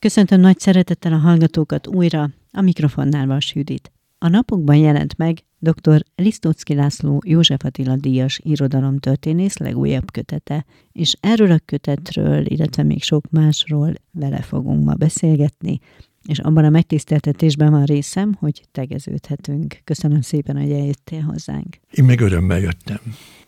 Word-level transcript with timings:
Köszöntöm 0.00 0.40
nagy 0.40 0.58
szeretettel 0.58 1.12
a 1.12 1.16
hallgatókat 1.16 1.86
újra, 1.86 2.30
a 2.52 2.60
mikrofonnál 2.60 3.26
Vas 3.26 3.54
Judit. 3.54 3.92
A 4.18 4.28
napokban 4.28 4.76
jelent 4.76 5.16
meg 5.16 5.38
dr. 5.58 6.02
Lisztócki 6.14 6.74
László 6.74 7.22
József 7.26 7.64
Attila 7.64 7.96
díjas 7.96 8.40
irodalomtörténész 8.42 9.56
legújabb 9.56 10.10
kötete, 10.10 10.64
és 10.92 11.16
erről 11.20 11.50
a 11.50 11.58
kötetről, 11.64 12.46
illetve 12.46 12.82
még 12.82 13.02
sok 13.02 13.30
másról 13.30 13.92
vele 14.10 14.42
fogunk 14.42 14.84
ma 14.84 14.94
beszélgetni, 14.94 15.78
és 16.26 16.38
abban 16.38 16.64
a 16.64 16.70
megtiszteltetésben 16.70 17.70
van 17.70 17.84
részem, 17.84 18.34
hogy 18.38 18.62
tegeződhetünk. 18.72 19.80
Köszönöm 19.84 20.20
szépen, 20.20 20.56
hogy 20.56 20.70
eljöttél 20.70 21.20
hozzánk. 21.20 21.76
Én 21.90 22.04
meg 22.04 22.20
örömmel 22.20 22.60
jöttem. 22.60 23.00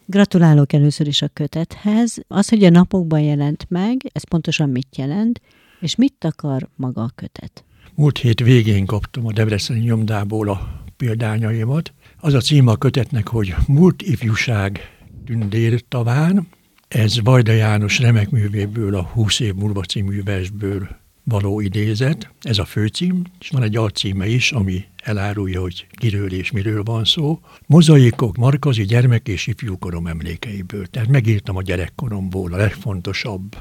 Gratulálok 0.06 0.72
először 0.72 1.06
is 1.06 1.22
a 1.22 1.28
kötethez. 1.28 2.18
Az, 2.28 2.48
hogy 2.48 2.64
a 2.64 2.70
napokban 2.70 3.20
jelent 3.20 3.66
meg, 3.68 3.96
ez 4.12 4.28
pontosan 4.28 4.70
mit 4.70 4.96
jelent, 4.96 5.40
és 5.82 5.96
mit 5.96 6.24
akar 6.24 6.68
maga 6.76 7.02
a 7.02 7.10
kötet? 7.14 7.64
Múlt 7.94 8.18
hét 8.18 8.40
végén 8.40 8.86
kaptam 8.86 9.26
a 9.26 9.32
Debreceni 9.32 9.80
nyomdából 9.80 10.48
a 10.48 10.84
példányaimat. 10.96 11.92
Az 12.18 12.34
a 12.34 12.40
cím 12.40 12.66
a 12.66 12.76
kötetnek, 12.76 13.28
hogy 13.28 13.54
Múlt 13.66 14.02
ifjúság 14.02 14.80
tündér 15.24 15.84
taván. 15.88 16.48
Ez 16.88 17.20
Vajda 17.20 17.52
János 17.52 17.98
remek 17.98 18.30
művéből, 18.30 18.94
a 18.94 19.02
20 19.02 19.40
év 19.40 19.54
múlva 19.54 19.82
című 19.82 20.22
versből 20.22 20.88
való 21.24 21.60
idézet. 21.60 22.30
Ez 22.40 22.58
a 22.58 22.64
főcím, 22.64 23.22
és 23.40 23.48
van 23.48 23.62
egy 23.62 23.76
alcíme 23.76 24.26
is, 24.26 24.52
ami 24.52 24.84
elárulja, 25.02 25.60
hogy 25.60 25.86
kiről 25.90 26.32
és 26.32 26.50
miről 26.50 26.82
van 26.82 27.04
szó. 27.04 27.40
Mozaikok 27.66 28.36
Markazi 28.36 28.82
gyermek 28.82 29.28
és 29.28 29.46
ifjúkorom 29.46 30.06
emlékeiből. 30.06 30.86
Tehát 30.86 31.08
megírtam 31.08 31.56
a 31.56 31.62
gyerekkoromból 31.62 32.52
a 32.52 32.56
legfontosabb, 32.56 33.56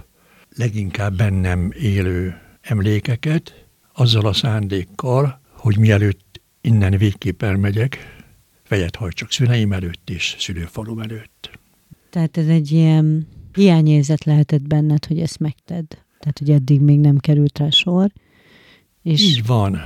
leginkább 0.55 1.15
bennem 1.15 1.71
élő 1.79 2.41
emlékeket, 2.61 3.65
azzal 3.93 4.25
a 4.25 4.33
szándékkal, 4.33 5.41
hogy 5.51 5.77
mielőtt 5.77 6.41
innen 6.61 6.97
végképp 6.97 7.43
elmegyek, 7.43 8.21
fejet 8.63 8.95
hajtsak 8.95 9.31
szüleim 9.31 9.73
előtt 9.73 10.09
és 10.09 10.35
szülőfalum 10.39 10.99
előtt. 10.99 11.59
Tehát 12.09 12.37
ez 12.37 12.47
egy 12.47 12.71
ilyen 12.71 13.27
hiányérzet 13.53 14.23
lehetett 14.23 14.61
benned, 14.61 15.05
hogy 15.05 15.19
ezt 15.19 15.39
megted. 15.39 15.85
Tehát, 16.19 16.39
hogy 16.39 16.49
eddig 16.49 16.81
még 16.81 16.99
nem 16.99 17.17
került 17.17 17.57
rá 17.57 17.69
sor. 17.69 18.11
És 19.03 19.21
Így 19.21 19.45
van. 19.45 19.79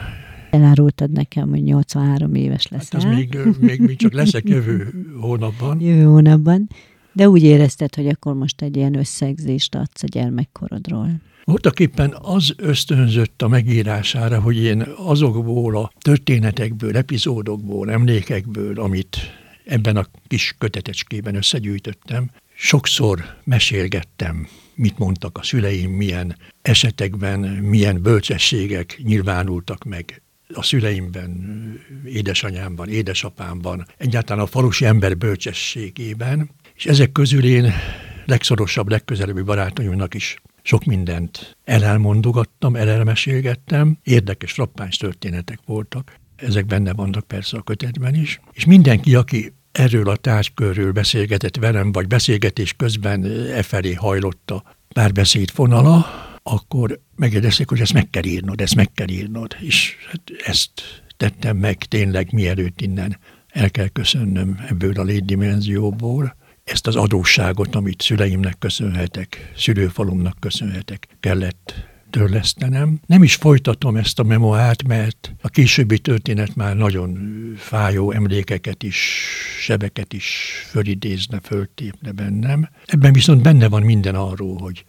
Elárultad 0.52 1.12
nekem, 1.12 1.50
hogy 1.50 1.64
83 1.64 2.36
éves 2.36 2.68
leszel. 2.68 3.00
Hát 3.00 3.10
az 3.10 3.16
még, 3.16 3.38
még, 3.60 3.80
még 3.80 3.98
csak 3.98 4.14
leszek 4.14 4.50
jövő 4.50 5.06
hónapban. 5.20 5.80
Jövő 5.88 6.04
hónapban. 6.04 6.70
De 7.16 7.30
úgy 7.30 7.44
érezted, 7.44 7.96
hogy 7.96 8.08
akkor 8.08 8.34
most 8.34 8.62
egy 8.62 8.76
ilyen 8.76 8.96
összegzést 8.96 9.76
adsz 9.76 10.04
a 10.04 10.08
gyermekkorodról. 10.08 11.10
Voltak 11.44 11.80
éppen 11.80 12.16
az 12.22 12.54
ösztönzött 12.58 13.42
a 13.42 13.48
megírására, 13.48 14.42
hogy 14.42 14.58
én 14.58 14.82
azokból 14.98 15.78
a 15.78 15.92
történetekből, 16.00 16.98
epizódokból, 16.98 17.92
emlékekből, 17.92 18.80
amit 18.80 19.18
ebben 19.66 19.98
a 19.98 20.06
kis 20.28 20.56
kötetecskében 20.58 21.36
összegyűjtöttem, 21.36 22.30
sokszor 22.56 23.24
mesélgettem, 23.44 24.48
mit 24.74 24.98
mondtak 24.98 25.38
a 25.38 25.44
szüleim, 25.44 25.92
milyen 25.92 26.38
esetekben, 26.62 27.40
milyen 27.40 28.02
bölcsességek 28.02 29.00
nyilvánultak 29.04 29.84
meg 29.84 30.22
a 30.54 30.64
szüleimben, 30.64 31.32
édesanyámban, 32.06 32.90
édesapámban, 32.90 33.86
egyáltalán 33.98 34.44
a 34.44 34.48
falusi 34.48 34.86
ember 34.86 35.18
bölcsességében, 35.18 36.50
és 36.76 36.86
ezek 36.86 37.12
közül 37.12 37.44
én 37.44 37.74
legszorosabb, 38.26 38.90
legközelebbi 38.90 39.42
barátaimnak 39.42 40.14
is 40.14 40.36
sok 40.62 40.84
mindent 40.84 41.58
elelmondogattam, 41.64 42.76
elelmesélgettem, 42.76 43.98
érdekes, 44.04 44.52
frappáns 44.52 44.98
történetek 44.98 45.60
voltak. 45.66 46.20
Ezek 46.36 46.66
benne 46.66 46.94
vannak 46.94 47.28
persze 47.28 47.58
a 47.58 47.62
kötetben 47.62 48.16
is. 48.16 48.40
És 48.52 48.66
mindenki, 48.66 49.16
aki 49.16 49.54
erről 49.72 50.10
a 50.10 50.16
tárgykörről 50.16 50.92
beszélgetett 50.92 51.58
velem, 51.58 51.92
vagy 51.92 52.08
beszélgetés 52.08 52.74
közben 52.74 53.24
e 53.52 53.64
felé 53.64 53.94
hajlott 53.94 54.54
párbeszéd 54.94 55.50
fonala, 55.50 56.06
akkor 56.44 57.00
megjegyezték, 57.16 57.70
hogy 57.70 57.80
ezt 57.80 57.94
meg 57.94 58.10
kell 58.10 58.24
írnod, 58.24 58.62
ezt 58.62 58.76
meg 58.76 58.92
kell 58.92 59.10
írnod. 59.10 59.56
És 59.60 59.96
hát 60.12 60.22
ezt 60.46 60.72
tettem 61.18 61.58
meg 61.58 61.78
tényleg, 61.78 62.32
mielőtt 62.32 62.82
innen 62.82 63.18
el 63.48 63.72
kell 63.72 63.88
köszönnöm 63.88 64.60
ebből 64.68 64.94
a 64.94 65.04
létdimenzióból 65.04 66.36
ezt 66.66 66.88
az 66.88 66.96
adósságot, 66.96 67.76
amit 67.76 68.02
szüleimnek 68.02 68.58
köszönhetek, 68.60 69.52
szülőfalumnak 69.58 70.40
köszönhetek, 70.40 71.08
kellett 71.20 71.74
törlesztenem. 72.10 73.00
Nem 73.06 73.24
is 73.24 73.36
folytatom 73.36 73.96
ezt 73.96 74.20
a 74.20 74.24
memoárt, 74.24 74.88
mert 74.88 75.36
a 75.42 75.50
későbbi 75.50 76.00
történet 76.00 76.56
már 76.56 76.76
nagyon 76.76 77.18
fájó 77.58 78.12
emlékeket 78.12 78.84
is, 78.84 79.28
sebeket 79.60 80.14
is 80.14 80.52
fölidézne, 80.70 81.40
föltépne 81.40 82.12
bennem. 82.12 82.70
Ebben 82.86 83.14
viszont 83.14 83.42
benne 83.42 83.68
van 83.68 83.84
minden 83.84 84.16
arról, 84.16 84.58
hogy 84.58 84.86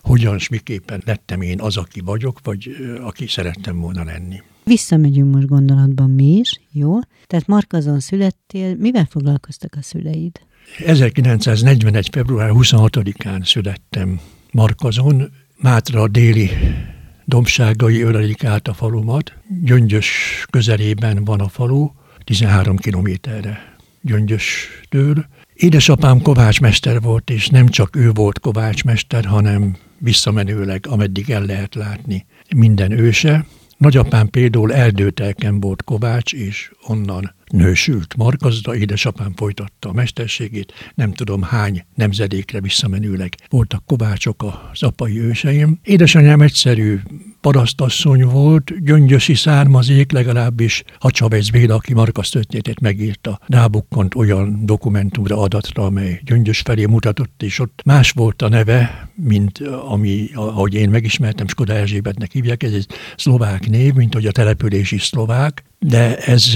hogyan 0.00 0.34
és 0.34 0.48
miképpen 0.48 1.02
lettem 1.04 1.40
én 1.40 1.60
az, 1.60 1.76
aki 1.76 2.00
vagyok, 2.00 2.38
vagy 2.42 2.76
aki 3.00 3.26
szerettem 3.26 3.80
volna 3.80 4.04
lenni. 4.04 4.42
Visszamegyünk 4.64 5.34
most 5.34 5.46
gondolatban 5.46 6.10
mi 6.10 6.36
is, 6.36 6.60
jó? 6.72 6.98
Tehát 7.26 7.46
Markazon 7.46 8.00
születtél, 8.00 8.76
mivel 8.76 9.06
foglalkoztak 9.10 9.74
a 9.78 9.82
szüleid? 9.82 10.40
1941. 10.84 12.08
február 12.12 12.50
26-án 12.52 13.46
születtem 13.46 14.20
Markazon, 14.52 15.30
Mátra 15.56 16.08
déli 16.08 16.50
dombságai 17.24 18.02
ölelik 18.02 18.44
át 18.44 18.68
a 18.68 18.74
falumat. 18.74 19.32
Gyöngyös 19.64 20.44
közelében 20.50 21.24
van 21.24 21.40
a 21.40 21.48
falu, 21.48 21.90
13 22.24 22.76
kilométerre 22.76 23.76
Gyöngyöstől. 24.00 25.26
Édesapám 25.54 26.22
kovácsmester 26.22 27.00
volt, 27.00 27.30
és 27.30 27.48
nem 27.48 27.68
csak 27.68 27.96
ő 27.96 28.10
volt 28.12 28.38
kovácsmester, 28.38 29.24
hanem 29.24 29.76
visszamenőleg, 29.98 30.86
ameddig 30.88 31.30
el 31.30 31.44
lehet 31.44 31.74
látni, 31.74 32.26
minden 32.56 32.90
őse. 32.90 33.46
Nagyapám 33.78 34.28
például 34.28 34.74
eldőtelken 34.74 35.60
volt 35.60 35.82
kovács, 35.82 36.32
és 36.32 36.70
onnan 36.86 37.34
nősült 37.52 38.16
Markazda, 38.16 38.76
édesapám 38.76 39.32
folytatta 39.36 39.88
a 39.88 39.92
mesterségét, 39.92 40.72
nem 40.94 41.12
tudom 41.12 41.42
hány 41.42 41.84
nemzedékre 41.94 42.60
visszamenőleg 42.60 43.34
voltak 43.48 43.86
kovácsok 43.86 44.44
az 44.72 44.82
apai 44.82 45.18
őseim. 45.20 45.78
Édesanyám 45.82 46.40
egyszerű 46.40 47.00
parasztasszony 47.40 48.24
volt, 48.24 48.84
gyöngyösi 48.84 49.34
származék, 49.34 50.12
legalábbis 50.12 50.82
Hacsavec 51.00 51.50
Béla, 51.50 51.74
aki 51.74 51.94
Markasz 51.94 52.30
történetét 52.30 52.80
megírta, 52.80 53.40
rábukkant 53.46 54.14
olyan 54.14 54.60
dokumentumra, 54.64 55.40
adatra, 55.40 55.84
amely 55.84 56.20
gyöngyös 56.24 56.60
felé 56.60 56.84
mutatott, 56.84 57.42
és 57.42 57.58
ott 57.58 57.82
más 57.84 58.10
volt 58.10 58.42
a 58.42 58.48
neve, 58.48 59.10
mint 59.14 59.58
ami, 59.88 60.28
ahogy 60.34 60.74
én 60.74 60.90
megismertem, 60.90 61.46
Skoda 61.48 61.72
Erzsébetnek 61.72 62.32
hívják, 62.32 62.62
ez 62.62 62.72
egy 62.72 62.86
szlovák 63.16 63.68
név, 63.68 63.94
mint 63.94 64.14
hogy 64.14 64.26
a 64.26 64.32
település 64.32 64.92
is 64.92 65.04
szlovák, 65.04 65.64
de 65.78 66.16
ez 66.16 66.46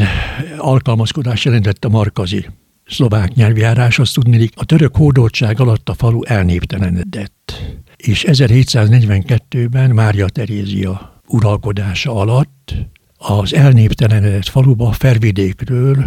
alkalmazkodás 0.56 1.44
jelentett 1.44 1.84
a 1.84 1.88
markazi 1.88 2.46
szlovák 2.86 3.34
nyelvjárás, 3.34 3.98
azt 3.98 4.14
tudni, 4.14 4.48
a 4.54 4.64
török 4.64 4.96
hódoltság 4.96 5.60
alatt 5.60 5.88
a 5.88 5.94
falu 5.94 6.24
elnéptelenedett. 6.24 7.41
És 8.02 8.24
1742-ben 8.28 9.90
Mária 9.90 10.28
Terézia 10.28 11.20
uralkodása 11.26 12.14
alatt 12.14 12.74
az 13.16 13.54
elnéptelenedett 13.54 14.48
faluba 14.48 14.92
Fervidékről 14.92 16.04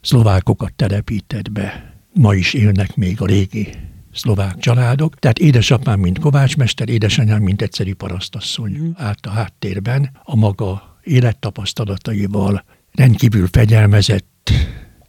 szlovákokat 0.00 0.74
telepített 0.74 1.50
be. 1.50 1.94
Ma 2.12 2.34
is 2.34 2.54
élnek 2.54 2.96
még 2.96 3.20
a 3.20 3.26
régi 3.26 3.68
szlovák 4.12 4.58
családok. 4.58 5.18
Tehát 5.18 5.38
édesapám, 5.38 6.00
mint 6.00 6.18
kovácsmester, 6.18 6.88
édesanyám, 6.88 7.42
mint 7.42 7.62
egyszerű 7.62 7.94
parasztasszony 7.94 8.78
mm. 8.78 8.90
állt 8.94 9.26
a 9.26 9.30
háttérben 9.30 10.10
a 10.22 10.36
maga 10.36 10.98
élettapasztalataival, 11.02 12.64
rendkívül 12.92 13.48
fegyelmezett, 13.50 14.50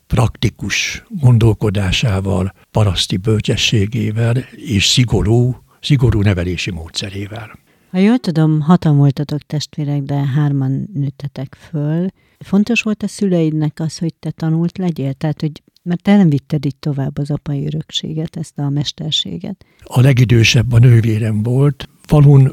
praktikus 0.07 1.03
gondolkodásával, 1.09 2.53
paraszti 2.71 3.17
bölcsességével 3.17 4.37
és 4.55 4.85
szigorú, 4.85 5.55
szigorú 5.81 6.21
nevelési 6.21 6.71
módszerével. 6.71 7.59
Ha 7.91 7.97
jól 7.97 8.17
tudom, 8.17 8.61
hatan 8.61 8.97
voltatok 8.97 9.41
testvérek, 9.41 10.01
de 10.01 10.15
hárman 10.15 10.89
nőttetek 10.93 11.57
föl. 11.69 12.07
Fontos 12.39 12.81
volt 12.81 13.03
a 13.03 13.07
szüleidnek 13.07 13.79
az, 13.79 13.97
hogy 13.97 14.13
te 14.19 14.31
tanult 14.31 14.77
legyél? 14.77 15.13
Tehát, 15.13 15.41
hogy 15.41 15.61
mert 15.83 16.01
te 16.01 16.17
nem 16.17 16.29
vitted 16.29 16.65
itt 16.65 16.77
tovább 16.79 17.17
az 17.17 17.31
apai 17.31 17.65
örökséget, 17.65 18.35
ezt 18.35 18.57
a 18.59 18.69
mesterséget. 18.69 19.65
A 19.83 20.01
legidősebb 20.01 20.73
a 20.73 20.79
nővérem 20.79 21.43
volt, 21.43 21.89
falun 22.01 22.45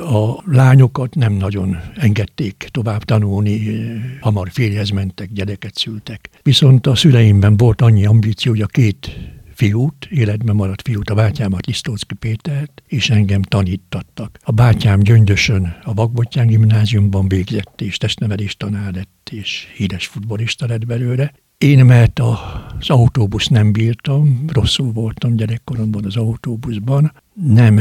a 0.00 0.42
lányokat 0.44 1.14
nem 1.14 1.32
nagyon 1.32 1.76
engedték 1.96 2.68
tovább 2.70 3.04
tanulni, 3.04 3.74
hamar 4.20 4.50
férjhez 4.50 4.90
mentek, 4.90 5.32
gyereket 5.32 5.74
szültek. 5.74 6.30
Viszont 6.42 6.86
a 6.86 6.94
szüleimben 6.94 7.56
volt 7.56 7.80
annyi 7.80 8.06
ambíció, 8.06 8.52
hogy 8.52 8.60
a 8.60 8.66
két 8.66 9.18
fiút, 9.54 10.08
életben 10.10 10.54
maradt 10.54 10.82
fiút, 10.82 11.10
a 11.10 11.14
bátyámat, 11.14 11.66
Lisztóczki 11.66 12.14
Pétert, 12.14 12.82
és 12.86 13.10
engem 13.10 13.42
tanítattak. 13.42 14.38
A 14.42 14.52
bátyám 14.52 15.00
gyöngyösön 15.00 15.76
a 15.84 15.94
Vakbottyán 15.94 16.46
gimnáziumban 16.46 17.28
végzett, 17.28 17.80
és 17.80 17.96
testnevelés 17.96 18.56
tanár 18.56 18.94
lett, 18.94 19.30
és 19.30 19.66
híres 19.76 20.06
futbolista 20.06 20.66
lett 20.66 20.86
belőle. 20.86 21.32
Én, 21.58 21.84
mert 21.84 22.18
az 22.18 22.90
autóbusz 22.90 23.46
nem 23.46 23.72
bírtam, 23.72 24.44
rosszul 24.52 24.92
voltam 24.92 25.36
gyerekkoromban 25.36 26.04
az 26.04 26.16
autóbuszban, 26.16 27.12
nem 27.34 27.80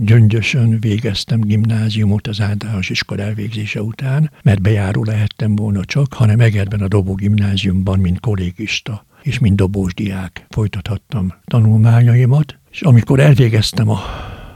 gyöngyösön 0.00 0.80
végeztem 0.80 1.40
gimnáziumot 1.40 2.26
az 2.26 2.40
általános 2.40 2.90
iskola 2.90 3.22
elvégzése 3.22 3.82
után, 3.82 4.30
mert 4.42 4.62
bejáró 4.62 5.04
lehettem 5.04 5.56
volna 5.56 5.84
csak, 5.84 6.14
hanem 6.14 6.40
Egerben 6.40 6.80
a 6.80 6.88
Dobó 6.88 7.14
gimnáziumban, 7.14 7.98
mint 7.98 8.20
kollégista 8.20 9.06
és 9.26 9.38
mint 9.38 9.56
dobós 9.56 9.94
diák 9.94 10.46
folytathattam 10.48 11.34
tanulmányaimat, 11.44 12.58
és 12.70 12.82
amikor 12.82 13.20
elvégeztem 13.20 13.88
a 13.88 14.00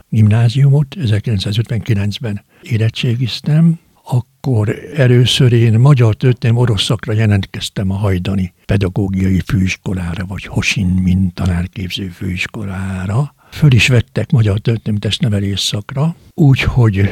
gimnáziumot, 0.08 0.96
1959-ben 0.98 2.44
érettségiztem, 2.62 3.78
akkor 4.04 4.74
először 4.96 5.52
én 5.52 5.78
magyar 5.78 6.14
történelem 6.14 6.62
orosz 6.62 6.82
szakra 6.82 7.12
jelentkeztem 7.12 7.90
a 7.90 7.94
hajdani 7.94 8.52
pedagógiai 8.64 9.40
főiskolára, 9.40 10.26
vagy 10.26 10.44
Hosin, 10.44 10.86
mint 10.86 11.34
tanárképző 11.34 12.08
főiskolára. 12.08 13.34
Föl 13.50 13.72
is 13.72 13.88
vettek 13.88 14.30
magyar 14.30 14.58
történelmi 14.58 15.14
nevelés 15.18 15.60
szakra, 15.60 16.16
úgyhogy 16.34 17.08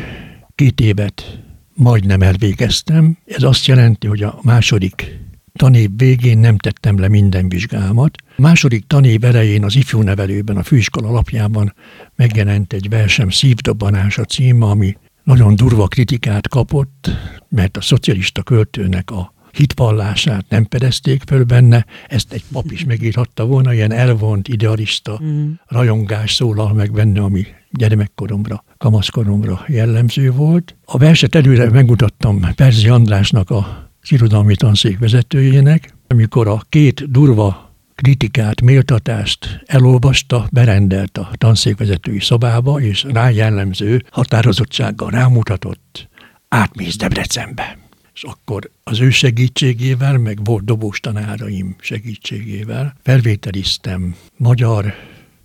két 0.54 0.80
évet 0.80 1.42
majdnem 1.74 2.22
elvégeztem. 2.22 3.18
Ez 3.26 3.42
azt 3.42 3.66
jelenti, 3.66 4.06
hogy 4.06 4.22
a 4.22 4.38
második 4.42 5.26
tanév 5.58 5.90
végén 5.96 6.38
nem 6.38 6.56
tettem 6.58 6.98
le 6.98 7.08
minden 7.08 7.48
vizsgámat. 7.48 8.16
A 8.36 8.40
második 8.40 8.86
tanév 8.86 9.24
elején 9.24 9.64
az 9.64 9.76
ifjú 9.76 10.02
nevelőben, 10.02 10.56
a 10.56 10.62
főiskola 10.62 11.08
alapjában 11.08 11.74
megjelent 12.16 12.72
egy 12.72 12.88
versem 12.88 13.30
Szívdobbanás 13.30 14.18
a 14.18 14.24
címe, 14.24 14.66
ami 14.66 14.96
nagyon 15.22 15.56
durva 15.56 15.86
kritikát 15.86 16.48
kapott, 16.48 17.10
mert 17.48 17.76
a 17.76 17.80
szocialista 17.80 18.42
költőnek 18.42 19.10
a 19.10 19.32
hitvallását 19.52 20.44
nem 20.48 20.64
pedezték 20.64 21.22
föl 21.26 21.44
benne, 21.44 21.86
ezt 22.08 22.32
egy 22.32 22.44
pap 22.52 22.70
is 22.70 22.84
megírhatta 22.84 23.46
volna, 23.46 23.74
ilyen 23.74 23.92
elvont, 23.92 24.48
idealista 24.48 25.20
mm. 25.22 25.50
rajongás 25.66 26.34
szólal 26.34 26.72
meg 26.72 26.92
benne, 26.92 27.20
ami 27.20 27.46
gyermekkoromra, 27.70 28.64
kamaszkoromra 28.76 29.64
jellemző 29.66 30.32
volt. 30.32 30.76
A 30.84 30.98
verset 30.98 31.34
előre 31.34 31.70
megmutattam 31.70 32.40
Perzi 32.54 32.88
Andrásnak 32.88 33.50
a 33.50 33.87
irodalmi 34.08 34.56
tanszék 34.56 34.98
vezetőjének, 34.98 35.94
amikor 36.06 36.48
a 36.48 36.62
két 36.68 37.10
durva 37.10 37.68
kritikát, 37.94 38.60
méltatást 38.60 39.62
elolvasta, 39.66 40.48
berendelt 40.52 41.18
a 41.18 41.30
tanszékvezetői 41.34 42.20
szobába, 42.20 42.80
és 42.80 43.06
rá 43.12 43.30
jellemző 43.30 44.04
határozottsággal 44.10 45.10
rámutatott, 45.10 46.08
átmész 46.48 46.96
Debrecenbe. 46.96 47.78
És 48.14 48.22
akkor 48.22 48.70
az 48.84 49.00
ő 49.00 49.10
segítségével, 49.10 50.18
meg 50.18 50.44
volt 50.44 50.64
dobós 50.64 51.00
tanáraim 51.00 51.76
segítségével 51.80 52.94
felvételiztem 53.02 54.14
magyar 54.36 54.94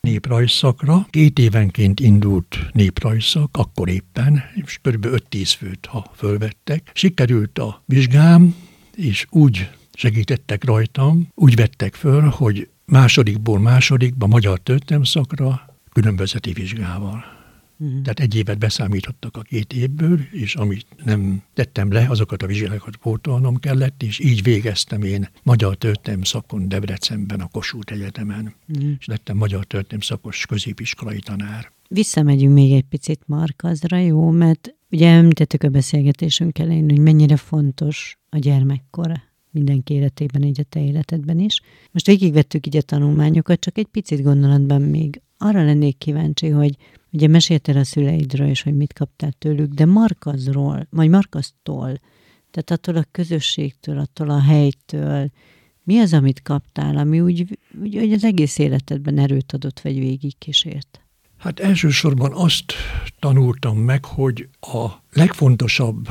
néprajzszakra. 0.07 1.07
Két 1.09 1.39
évenként 1.39 1.99
indult 1.99 2.59
néprajzszak, 2.71 3.49
akkor 3.57 3.89
éppen, 3.89 4.43
és 4.55 4.79
kb. 4.81 5.05
5-10 5.05 5.53
főt, 5.57 5.85
ha 5.85 6.11
fölvettek. 6.15 6.91
Sikerült 6.93 7.59
a 7.59 7.81
vizsgám, 7.85 8.55
és 8.95 9.25
úgy 9.29 9.69
segítettek 9.93 10.63
rajtam, 10.63 11.27
úgy 11.33 11.55
vettek 11.55 11.93
föl, 11.93 12.21
hogy 12.21 12.69
másodikból 12.85 13.59
másodikba 13.59 14.27
magyar 14.27 14.59
történelem 14.59 15.03
szakra 15.03 15.65
különbözeti 15.93 16.53
vizsgával. 16.53 17.25
Uh-huh. 17.77 18.01
Tehát 18.01 18.19
egy 18.19 18.35
évet 18.35 18.57
beszámítottak 18.57 19.37
a 19.37 19.41
két 19.41 19.73
évből, 19.73 20.19
és 20.31 20.55
amit 20.55 20.85
nem 21.03 21.41
tettem 21.53 21.91
le, 21.91 22.05
azokat 22.09 22.43
a 22.43 22.47
vizsgálatot 22.47 22.95
pótolnom 22.95 23.55
kellett, 23.55 24.03
és 24.03 24.19
így 24.19 24.43
végeztem 24.43 25.03
én 25.03 25.29
magyar 25.43 25.75
történelem 25.75 26.23
szakon 26.23 26.67
Debrecenben, 26.67 27.39
a 27.39 27.47
Kossuth 27.47 27.93
Egyetemen, 27.93 28.53
uh-huh. 28.67 28.91
és 28.99 29.05
lettem 29.05 29.37
magyar 29.37 29.65
történelem 29.65 30.01
szakos 30.01 30.45
középiskolai 30.45 31.19
tanár. 31.19 31.71
Visszamegyünk 31.87 32.53
még 32.53 32.71
egy 32.71 32.85
picit 32.89 33.21
Markazra, 33.25 33.97
jó? 33.97 34.29
Mert 34.29 34.75
ugye 34.91 35.09
említettük 35.09 35.63
a 35.63 35.69
beszélgetésünk 35.69 36.59
elején, 36.59 36.89
hogy 36.89 36.99
mennyire 36.99 37.37
fontos 37.37 38.17
a 38.29 38.37
gyermekkor 38.37 39.11
mindenki 39.51 39.93
életében, 39.93 40.43
így 40.43 40.59
a 40.59 40.63
te 40.63 40.83
életedben 40.83 41.39
is. 41.39 41.61
Most 41.91 42.05
végigvettük 42.05 42.67
így 42.67 42.77
a 42.77 42.81
tanulmányokat, 42.81 43.59
csak 43.59 43.77
egy 43.77 43.85
picit 43.85 44.21
gondolatban 44.21 44.81
még 44.81 45.21
arra 45.37 45.63
lennék 45.65 45.97
kíváncsi, 45.97 46.47
hogy 46.47 46.75
ugye 47.13 47.27
meséltél 47.27 47.77
a 47.77 47.83
szüleidről, 47.83 48.47
és 48.47 48.61
hogy 48.61 48.75
mit 48.75 48.93
kaptál 48.93 49.31
tőlük, 49.31 49.73
de 49.73 49.85
Markazról, 49.85 50.87
vagy 50.89 51.09
Markaztól, 51.09 51.99
tehát 52.51 52.71
attól 52.71 52.95
a 52.95 53.07
közösségtől, 53.11 53.97
attól 53.97 54.29
a 54.29 54.41
helytől, 54.41 55.31
mi 55.83 55.99
az, 55.99 56.13
amit 56.13 56.41
kaptál, 56.41 56.97
ami 56.97 57.19
úgy, 57.19 57.59
úgy 57.81 57.95
hogy 57.95 58.13
az 58.13 58.23
egész 58.23 58.57
életedben 58.57 59.17
erőt 59.17 59.51
adott, 59.51 59.79
vagy 59.79 59.99
végigkísért? 59.99 61.01
Hát 61.37 61.59
elsősorban 61.59 62.31
azt 62.33 62.73
tanultam 63.19 63.77
meg, 63.77 64.05
hogy 64.05 64.47
a 64.59 64.87
legfontosabb 65.13 66.07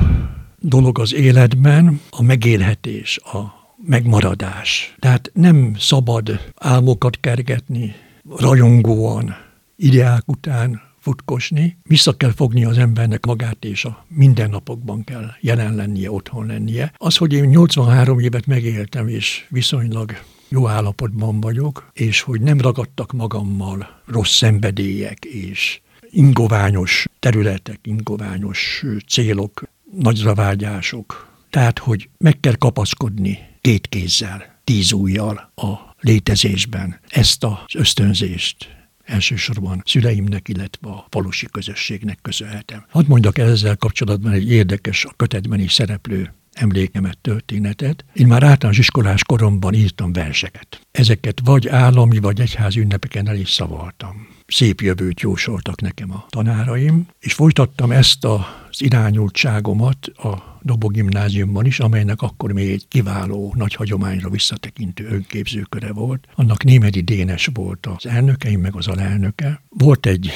dolog 0.59 0.99
az 0.99 1.13
életben 1.13 2.01
a 2.09 2.21
megélhetés, 2.21 3.17
a 3.17 3.53
megmaradás. 3.85 4.95
Tehát 4.99 5.31
nem 5.33 5.75
szabad 5.79 6.51
álmokat 6.55 7.19
kergetni, 7.19 7.95
rajongóan, 8.37 9.35
ideák 9.75 10.31
után 10.31 10.81
futkosni. 11.03 11.77
Vissza 11.83 12.17
kell 12.17 12.31
fogni 12.31 12.65
az 12.65 12.77
embernek 12.77 13.25
magát, 13.25 13.65
és 13.65 13.85
a 13.85 14.05
mindennapokban 14.07 15.03
kell 15.03 15.29
jelen 15.39 15.75
lennie, 15.75 16.11
otthon 16.11 16.45
lennie. 16.45 16.93
Az, 16.97 17.17
hogy 17.17 17.33
én 17.33 17.43
83 17.43 18.19
évet 18.19 18.45
megéltem, 18.45 19.07
és 19.07 19.45
viszonylag 19.49 20.11
jó 20.47 20.67
állapotban 20.67 21.39
vagyok, 21.39 21.89
és 21.93 22.21
hogy 22.21 22.41
nem 22.41 22.59
ragadtak 22.59 23.11
magammal 23.11 24.01
rossz 24.05 24.35
szenvedélyek 24.35 25.25
és 25.25 25.81
ingoványos 26.09 27.05
területek, 27.19 27.79
ingoványos 27.83 28.83
célok, 29.07 29.63
nagyra 29.99 30.33
vágyások. 30.33 31.31
Tehát, 31.49 31.79
hogy 31.79 32.09
meg 32.17 32.39
kell 32.39 32.55
kapaszkodni 32.55 33.39
két 33.61 33.87
kézzel, 33.87 34.59
tíz 34.63 34.91
ujjal 34.91 35.51
a 35.55 35.95
létezésben 35.99 36.99
ezt 37.09 37.43
az 37.43 37.57
ösztönzést 37.73 38.82
elsősorban 39.03 39.81
szüleimnek, 39.85 40.47
illetve 40.47 40.89
a 40.89 41.05
falusi 41.09 41.47
közösségnek 41.51 42.17
köszönhetem. 42.21 42.85
Hadd 42.89 43.07
mondjak 43.07 43.37
ezzel 43.37 43.75
kapcsolatban 43.77 44.31
egy 44.31 44.51
érdekes, 44.51 45.05
a 45.05 45.13
kötetben 45.15 45.59
is 45.59 45.73
szereplő 45.73 46.33
emlékemet, 46.53 47.17
történetet. 47.17 48.05
Én 48.13 48.27
már 48.27 48.43
általános 48.43 48.77
iskolás 48.77 49.23
koromban 49.23 49.73
írtam 49.73 50.13
verseket. 50.13 50.81
Ezeket 50.91 51.41
vagy 51.43 51.67
állami, 51.67 52.17
vagy 52.17 52.39
egyházi 52.39 52.79
ünnepeken 52.79 53.27
el 53.27 53.35
is 53.35 53.49
szavaltam. 53.49 54.27
Szép 54.53 54.81
jövőt 54.81 55.19
jósoltak 55.19 55.81
nekem 55.81 56.11
a 56.11 56.25
tanáraim, 56.29 57.07
és 57.19 57.33
folytattam 57.33 57.91
ezt 57.91 58.25
az 58.25 58.41
irányultságomat 58.77 60.07
a 60.07 60.59
Dobó 60.61 60.87
gimnáziumban 60.87 61.65
is, 61.65 61.79
amelynek 61.79 62.21
akkor 62.21 62.51
még 62.51 62.69
egy 62.69 62.87
kiváló, 62.87 63.53
nagy 63.57 63.73
hagyományra 63.73 64.29
visszatekintő 64.29 65.07
önképzőköre 65.07 65.93
volt. 65.93 66.27
Annak 66.35 66.63
Némedi 66.63 67.01
Dénes 67.01 67.49
volt 67.53 67.85
az 67.85 68.05
elnöke, 68.05 68.49
én 68.49 68.59
meg 68.59 68.75
az 68.75 68.87
alelnöke. 68.87 69.61
Volt 69.69 70.05
egy 70.05 70.31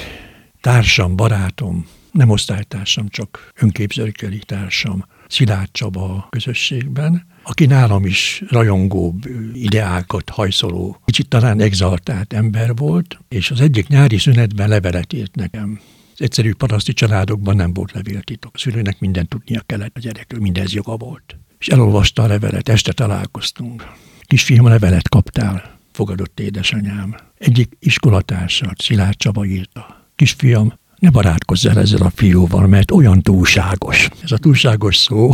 társam, 0.61 1.15
barátom, 1.15 1.87
nem 2.11 2.29
osztálytársam, 2.29 3.07
csak 3.07 3.51
önképzőkeli 3.55 4.39
társam, 4.39 5.05
Szilárd 5.27 5.71
Csaba 5.71 6.27
közösségben, 6.29 7.25
aki 7.43 7.65
nálam 7.65 8.05
is 8.05 8.43
rajongóbb, 8.49 9.25
ideákat 9.53 10.29
hajszoló, 10.29 11.01
kicsit 11.05 11.27
talán 11.27 11.59
exaltált 11.59 12.33
ember 12.33 12.75
volt, 12.75 13.19
és 13.29 13.51
az 13.51 13.61
egyik 13.61 13.87
nyári 13.87 14.17
szünetben 14.17 14.69
levelet 14.69 15.13
írt 15.13 15.35
nekem. 15.35 15.79
Az 16.13 16.21
egyszerű 16.21 16.53
paraszti 16.53 16.93
családokban 16.93 17.55
nem 17.55 17.73
volt 17.73 17.91
levéltitok. 17.91 18.51
A 18.53 18.57
szülőnek 18.57 18.99
mindent 18.99 19.29
tudnia 19.29 19.61
kellett 19.65 19.95
a 19.97 19.99
gyerekről, 19.99 20.41
mindez 20.41 20.73
joga 20.73 20.97
volt. 20.97 21.37
És 21.59 21.67
elolvasta 21.67 22.23
a 22.23 22.27
levelet, 22.27 22.69
este 22.69 22.93
találkoztunk. 22.93 23.87
Kisfiam, 24.21 24.67
levelet 24.67 25.09
kaptál, 25.09 25.79
fogadott 25.91 26.39
édesanyám. 26.39 27.15
Egyik 27.37 27.75
iskolatársat, 27.79 28.81
Szilárd 28.81 29.17
Csaba 29.17 29.45
írta. 29.45 30.05
Kisfiam, 30.15 30.73
ne 30.99 31.09
barátkozz 31.09 31.65
el 31.65 31.79
ezzel 31.79 32.01
a 32.01 32.11
fiúval, 32.15 32.67
mert 32.67 32.91
olyan 32.91 33.21
túlságos. 33.21 34.09
Ez 34.23 34.31
a 34.31 34.37
túlságos 34.37 34.95
szó 34.95 35.31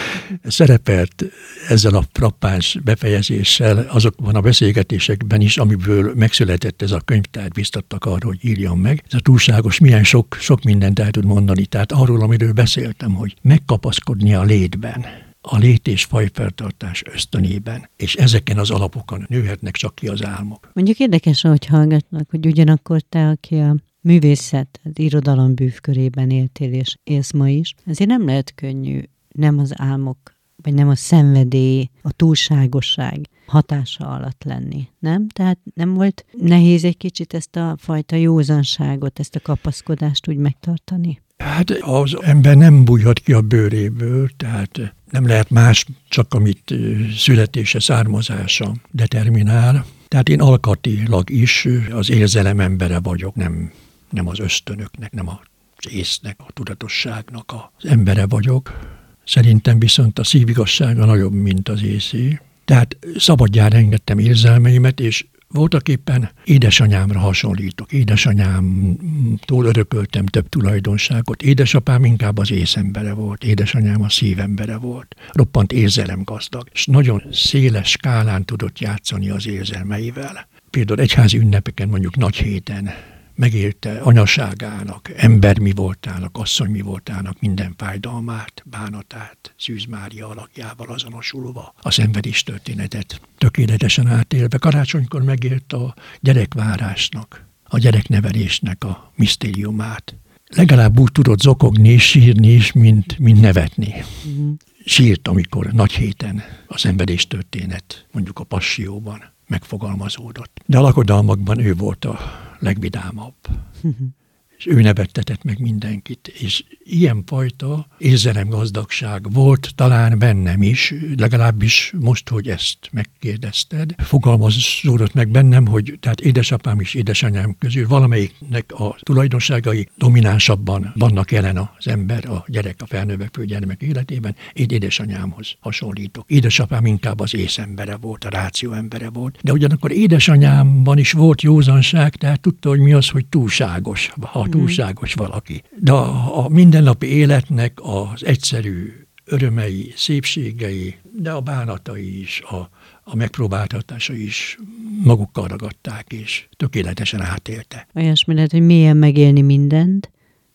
szerepelt 0.44 1.24
ezzel 1.68 1.94
a 1.94 2.04
frappáns 2.12 2.78
befejezéssel 2.84 3.86
azokban 3.88 4.34
a 4.34 4.40
beszélgetésekben 4.40 5.40
is, 5.40 5.56
amiből 5.56 6.14
megszületett 6.14 6.82
ez 6.82 6.90
a 6.90 7.00
könyv, 7.00 7.24
tehát 7.24 7.52
biztattak 7.52 8.04
arra, 8.04 8.26
hogy 8.26 8.38
írjam 8.44 8.80
meg. 8.80 9.02
Ez 9.06 9.14
a 9.18 9.20
túlságos 9.20 9.78
milyen 9.78 10.04
sok, 10.04 10.36
sok 10.40 10.62
mindent 10.62 10.98
el 10.98 11.10
tud 11.10 11.24
mondani. 11.24 11.66
Tehát 11.66 11.92
arról, 11.92 12.22
amiről 12.22 12.52
beszéltem, 12.52 13.14
hogy 13.14 13.36
megkapaszkodni 13.42 14.34
a 14.34 14.42
létben. 14.42 15.04
a 15.44 15.58
lét 15.58 15.88
és 15.88 16.04
fajfertartás 16.04 17.02
ösztönében, 17.14 17.88
és 17.96 18.14
ezeken 18.14 18.58
az 18.58 18.70
alapokon 18.70 19.24
nőhetnek 19.28 19.74
csak 19.74 19.94
ki 19.94 20.08
az 20.08 20.24
álmok. 20.24 20.70
Mondjuk 20.72 20.98
érdekes, 20.98 21.40
hogy 21.40 21.66
hallgatnak, 21.66 22.30
hogy 22.30 22.46
ugyanakkor 22.46 23.00
te, 23.00 23.28
aki 23.28 23.56
a 23.56 23.76
művészet, 24.02 24.80
irodalom 24.94 25.54
bűvkörében 25.54 26.30
éltél 26.30 26.72
és 26.72 26.96
élsz 27.04 27.32
ma 27.32 27.48
is, 27.48 27.74
ezért 27.86 28.10
nem 28.10 28.26
lehet 28.26 28.54
könnyű 28.54 29.00
nem 29.28 29.58
az 29.58 29.72
álmok, 29.76 30.18
vagy 30.56 30.74
nem 30.74 30.88
a 30.88 30.94
szenvedély, 30.94 31.88
a 32.02 32.12
túlságosság 32.12 33.28
hatása 33.46 34.08
alatt 34.08 34.44
lenni, 34.44 34.88
nem? 34.98 35.28
Tehát 35.28 35.58
nem 35.74 35.94
volt 35.94 36.24
nehéz 36.32 36.84
egy 36.84 36.96
kicsit 36.96 37.34
ezt 37.34 37.56
a 37.56 37.76
fajta 37.78 38.16
józanságot, 38.16 39.18
ezt 39.18 39.34
a 39.34 39.40
kapaszkodást 39.40 40.28
úgy 40.28 40.36
megtartani? 40.36 41.20
Hát 41.36 41.70
az 41.70 42.16
ember 42.22 42.56
nem 42.56 42.84
bújhat 42.84 43.18
ki 43.18 43.32
a 43.32 43.40
bőréből, 43.40 44.28
tehát 44.36 44.94
nem 45.10 45.26
lehet 45.26 45.50
más, 45.50 45.86
csak 46.08 46.34
amit 46.34 46.74
születése, 47.16 47.80
származása 47.80 48.74
determinál. 48.90 49.84
Tehát 50.08 50.28
én 50.28 50.40
alkatilag 50.40 51.30
is 51.30 51.68
az 51.90 52.10
érzelem 52.10 52.60
embere 52.60 53.00
vagyok, 53.00 53.34
nem, 53.34 53.72
nem 54.12 54.28
az 54.28 54.38
ösztönöknek, 54.38 55.12
nem 55.12 55.28
az 55.28 55.92
észnek, 55.92 56.36
a 56.38 56.52
tudatosságnak 56.52 57.52
az 57.52 57.88
embere 57.90 58.26
vagyok. 58.26 58.78
Szerintem 59.24 59.78
viszont 59.78 60.18
a 60.18 60.24
szívigassága 60.24 61.04
nagyobb, 61.04 61.32
mint 61.32 61.68
az 61.68 61.82
észé. 61.82 62.40
Tehát 62.64 62.96
szabadjára 63.16 63.76
engedtem 63.76 64.18
érzelmeimet, 64.18 65.00
és 65.00 65.26
voltak 65.48 65.88
éppen 65.88 66.30
édesanyámra 66.44 67.18
hasonlítok. 67.18 67.92
Édesanyámtól 67.92 69.64
örököltem 69.64 70.26
több 70.26 70.48
tulajdonságot. 70.48 71.42
Édesapám 71.42 72.04
inkább 72.04 72.38
az 72.38 72.50
észembere 72.50 73.12
volt, 73.12 73.44
édesanyám 73.44 74.02
a 74.02 74.08
szívembere 74.08 74.76
volt. 74.76 75.16
Roppant 75.32 75.72
érzelemgazdag, 75.72 76.68
és 76.72 76.86
nagyon 76.86 77.22
széles 77.32 77.90
skálán 77.90 78.44
tudott 78.44 78.78
játszani 78.78 79.30
az 79.30 79.46
érzelmeivel. 79.46 80.48
Például 80.70 81.00
egyházi 81.00 81.38
ünnepeken, 81.38 81.88
mondjuk 81.88 82.16
nagy 82.16 82.36
héten 82.36 82.90
megélte 83.34 83.98
anyaságának, 84.00 85.10
ember 85.16 85.58
mi 85.58 85.72
voltának, 85.72 86.38
asszony 86.38 86.70
mi 86.70 86.80
voltának 86.80 87.40
minden 87.40 87.74
fájdalmát, 87.76 88.62
bánatát, 88.64 89.54
Szűz 89.58 89.84
Mária 89.84 90.28
alakjával 90.28 90.88
azonosulva, 90.88 91.74
a 91.82 91.90
szenvedés 91.90 92.42
történetet 92.42 93.20
tökéletesen 93.38 94.06
átélve. 94.06 94.58
Karácsonykor 94.58 95.22
megélt 95.22 95.72
a 95.72 95.94
gyerekvárásnak, 96.20 97.44
a 97.64 97.78
gyereknevelésnek 97.78 98.84
a 98.84 99.12
misztériumát. 99.14 100.14
Legalább 100.46 100.98
úgy 100.98 101.12
tudott 101.12 101.40
zokogni 101.40 101.88
és 101.88 102.08
sírni 102.08 102.48
is, 102.48 102.72
mint, 102.72 103.18
mint 103.18 103.40
nevetni. 103.40 103.94
Mm. 104.28 104.52
Sírt, 104.84 105.28
amikor 105.28 105.66
nagy 105.66 105.92
héten 105.92 106.42
a 106.66 106.78
szenvedés 106.78 107.26
történet, 107.26 108.06
mondjuk 108.12 108.38
a 108.38 108.44
passióban 108.44 109.22
megfogalmazódott. 109.46 110.60
De 110.66 110.78
a 110.78 110.80
lakodalmakban 110.80 111.58
ő 111.58 111.74
volt 111.74 112.04
a 112.04 112.18
legvidámabb. 112.62 113.34
és 114.64 114.68
ő 114.72 114.80
nevettetett 114.80 115.42
meg 115.42 115.58
mindenkit, 115.58 116.28
és 116.38 116.64
ilyen 116.84 117.22
fajta 117.26 117.86
érzelemgazdagság 117.98 119.32
volt 119.32 119.72
talán 119.74 120.18
bennem 120.18 120.62
is, 120.62 120.94
legalábbis 121.16 121.94
most, 122.00 122.28
hogy 122.28 122.48
ezt 122.48 122.78
megkérdezted, 122.90 123.94
fogalmazódott 123.98 125.14
meg 125.14 125.28
bennem, 125.28 125.66
hogy 125.66 125.98
tehát 126.00 126.20
édesapám 126.20 126.80
és 126.80 126.94
édesanyám 126.94 127.56
közül 127.58 127.88
valamelyiknek 127.88 128.72
a 128.72 128.96
tulajdonságai 129.00 129.88
dominánsabban 129.96 130.92
vannak 130.96 131.32
jelen 131.32 131.56
az 131.78 131.86
ember, 131.86 132.28
a 132.28 132.44
gyerek, 132.46 132.76
a 132.78 132.86
felnövekvő 132.86 133.44
gyermek 133.44 133.82
életében. 133.82 134.36
Én 134.52 134.66
édesanyámhoz 134.68 135.56
hasonlítok. 135.60 136.24
Édesapám 136.30 136.86
inkább 136.86 137.20
az 137.20 137.34
észembere 137.34 137.96
volt, 137.96 138.24
a 138.24 138.28
ráció 138.28 138.72
embere 138.72 139.10
volt, 139.10 139.38
de 139.42 139.52
ugyanakkor 139.52 139.92
édesanyámban 139.92 140.98
is 140.98 141.12
volt 141.12 141.42
józanság, 141.42 142.16
tehát 142.16 142.40
tudta, 142.40 142.68
hogy 142.68 142.80
mi 142.80 142.92
az, 142.92 143.08
hogy 143.08 143.26
túlságos, 143.26 144.12
ha 144.20 144.50
túlságos 144.58 145.14
valaki. 145.14 145.62
De 145.78 145.92
a, 145.92 146.48
mindennapi 146.48 147.06
életnek 147.06 147.78
az 147.82 148.24
egyszerű 148.24 148.92
örömei, 149.24 149.92
szépségei, 149.96 150.94
de 151.16 151.30
a 151.30 151.40
bánatai 151.40 152.20
is, 152.20 152.40
a, 152.40 152.70
a 153.04 153.16
megpróbáltatása 153.16 154.14
is 154.14 154.58
magukkal 155.02 155.46
ragadták, 155.46 156.12
és 156.12 156.48
tökéletesen 156.56 157.20
átélte. 157.20 157.86
Olyasmi 157.94 158.34
lehet, 158.34 158.50
hogy 158.50 158.66
milyen 158.66 158.96
megélni 158.96 159.42
mindent, 159.42 160.10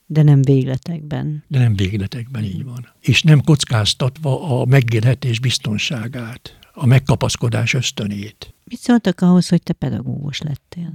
de 0.06 0.24
nem 0.24 0.42
végletekben. 0.42 1.44
De 1.48 1.60
nem 1.60 1.76
végletekben, 1.76 2.44
így 2.44 2.64
van. 2.64 2.88
És 3.00 3.22
nem 3.22 3.42
kockáztatva 3.42 4.60
a 4.62 4.66
megélhetés 4.66 5.40
biztonságát, 5.40 6.58
a 6.74 6.86
megkapaszkodás 6.86 7.74
ösztönét. 7.74 8.54
Mit 8.64 8.80
szóltak 8.80 9.22
ahhoz, 9.22 9.50
hogy 9.50 9.64
te 9.64 9.74
pedagógus 9.74 10.42
lettél? 10.42 10.94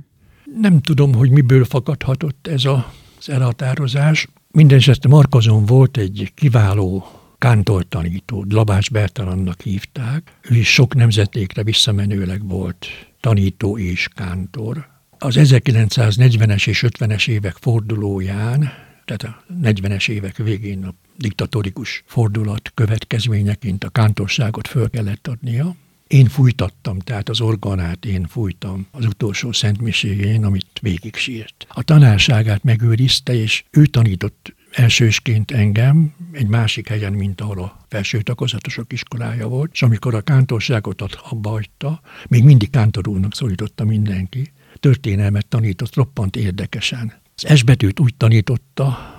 Nem 0.60 0.80
tudom, 0.80 1.14
hogy 1.14 1.30
miből 1.30 1.64
fakadhatott 1.64 2.46
ez 2.46 2.64
a, 2.64 2.92
az 3.18 3.28
elhatározás. 3.28 4.28
Mindenesetre 4.50 5.08
Markozon 5.08 5.64
volt 5.64 5.96
egy 5.96 6.32
kiváló 6.34 7.06
kántortanító, 7.38 8.44
Labás 8.48 8.88
Bertalannak 8.88 9.60
hívták. 9.60 10.32
Ő 10.50 10.54
is 10.54 10.72
sok 10.72 10.94
nemzetékre 10.94 11.62
visszamenőleg 11.62 12.48
volt 12.48 12.86
tanító 13.20 13.78
és 13.78 14.08
kántor. 14.14 14.88
Az 15.18 15.34
1940-es 15.38 16.68
és 16.68 16.84
50-es 16.88 17.28
évek 17.28 17.56
fordulóján, 17.60 18.72
tehát 19.04 19.22
a 19.22 19.44
40-es 19.62 20.08
évek 20.08 20.36
végén 20.36 20.84
a 20.84 20.94
diktatórikus 21.16 22.02
fordulat 22.06 22.70
következményeként 22.74 23.84
a 23.84 23.88
kántorságot 23.88 24.68
föl 24.68 24.90
kellett 24.90 25.28
adnia, 25.28 25.74
én 26.12 26.28
fújtattam, 26.28 26.98
tehát 26.98 27.28
az 27.28 27.40
organát 27.40 28.04
én 28.04 28.26
fújtam 28.26 28.86
az 28.90 29.04
utolsó 29.04 29.52
szentmiségén, 29.52 30.44
amit 30.44 30.66
végig 30.80 31.14
sírt. 31.14 31.66
A 31.68 31.82
tanárságát 31.82 32.62
megőrizte, 32.62 33.34
és 33.34 33.64
ő 33.70 33.86
tanított 33.86 34.54
elsősként 34.70 35.50
engem 35.50 36.14
egy 36.32 36.46
másik 36.46 36.88
helyen, 36.88 37.12
mint 37.12 37.40
ahol 37.40 37.58
a 37.58 37.84
felső 37.88 38.20
takozatosok 38.20 38.92
iskolája 38.92 39.48
volt, 39.48 39.70
és 39.72 39.82
amikor 39.82 40.14
a 40.14 40.20
kántorságot 40.20 41.02
abba 41.02 41.50
hagyta, 41.50 42.00
még 42.28 42.44
mindig 42.44 42.70
kántor 42.70 43.04
szólította 43.30 43.84
mindenki, 43.84 44.52
történelmet 44.80 45.46
tanított 45.46 45.94
roppant 45.94 46.36
érdekesen. 46.36 47.20
Az 47.36 47.56
S 47.56 47.62
betűt 47.62 48.00
úgy 48.00 48.14
tanította, 48.14 49.11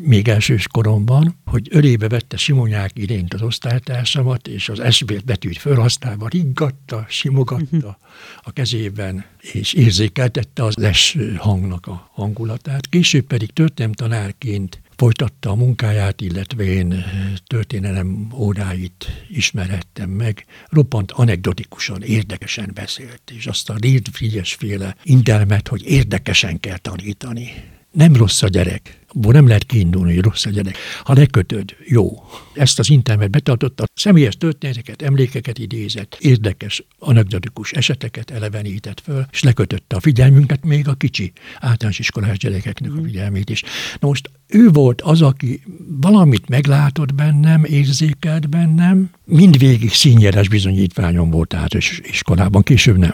még 0.00 0.28
elsős 0.28 0.68
koromban, 0.68 1.38
hogy 1.44 1.68
ölébe 1.70 2.08
vette 2.08 2.36
Simonyák 2.36 2.90
irént 2.94 3.34
az 3.34 3.42
osztálytársamat, 3.42 4.48
és 4.48 4.68
az 4.68 4.80
esbért 4.80 5.24
betűt 5.24 5.58
felhasználva 5.58 6.28
riggatta, 6.28 7.06
simogatta 7.08 7.98
a 8.42 8.52
kezében, 8.52 9.24
és 9.40 9.72
érzékeltette 9.72 10.64
az 10.64 10.74
les 10.74 11.16
hangnak 11.36 11.86
a 11.86 12.10
hangulatát. 12.12 12.88
Később 12.88 13.24
pedig 13.24 13.52
tanárként 13.92 14.80
folytatta 14.96 15.50
a 15.50 15.54
munkáját, 15.54 16.20
illetve 16.20 16.64
én 16.64 17.04
történelem 17.46 18.32
óráit 18.34 19.06
ismerhettem 19.28 20.10
meg. 20.10 20.44
Roppant 20.68 21.10
anekdotikusan, 21.10 22.02
érdekesen 22.02 22.70
beszélt, 22.74 23.22
és 23.36 23.46
azt 23.46 23.70
a 23.70 23.74
Ried 23.80 24.06
féle 24.42 24.96
intelmet, 25.02 25.68
hogy 25.68 25.82
érdekesen 25.86 26.60
kell 26.60 26.78
tanítani 26.78 27.50
nem 27.92 28.16
rossz 28.16 28.42
a 28.42 28.48
gyerek. 28.48 28.97
Abból 29.14 29.32
nem 29.32 29.46
lehet 29.46 29.64
kiindulni, 29.64 30.14
hogy 30.14 30.24
rossz 30.24 30.44
a 30.44 30.50
gyerek. 30.50 30.76
Ha 31.04 31.12
lekötöd, 31.12 31.76
jó. 31.86 32.24
Ezt 32.52 32.78
az 32.78 32.90
internet 32.90 33.30
betartotta, 33.30 33.84
személyes 33.94 34.36
történeteket, 34.36 35.02
emlékeket 35.02 35.58
idézett, 35.58 36.16
érdekes, 36.20 36.84
anekdotikus 36.98 37.72
eseteket 37.72 38.30
elevenített 38.30 39.00
föl, 39.00 39.26
és 39.30 39.42
lekötötte 39.42 39.96
a 39.96 40.00
figyelmünket, 40.00 40.64
még 40.64 40.88
a 40.88 40.94
kicsi 40.94 41.32
általános 41.60 41.98
iskolás 41.98 42.38
gyerekeknek 42.38 42.92
a 42.92 43.02
figyelmét 43.04 43.50
is. 43.50 43.62
Na 44.00 44.08
most 44.08 44.30
ő 44.46 44.68
volt 44.70 45.00
az, 45.00 45.22
aki 45.22 45.62
valamit 46.00 46.48
meglátott 46.48 47.14
bennem, 47.14 47.64
érzékelt 47.64 48.48
bennem, 48.48 49.10
mindvégig 49.24 49.92
színjeles 49.92 50.48
bizonyítványom 50.48 51.30
volt 51.30 51.54
általános 51.54 52.00
iskolában, 52.04 52.62
később 52.62 52.96
nem. 52.96 53.12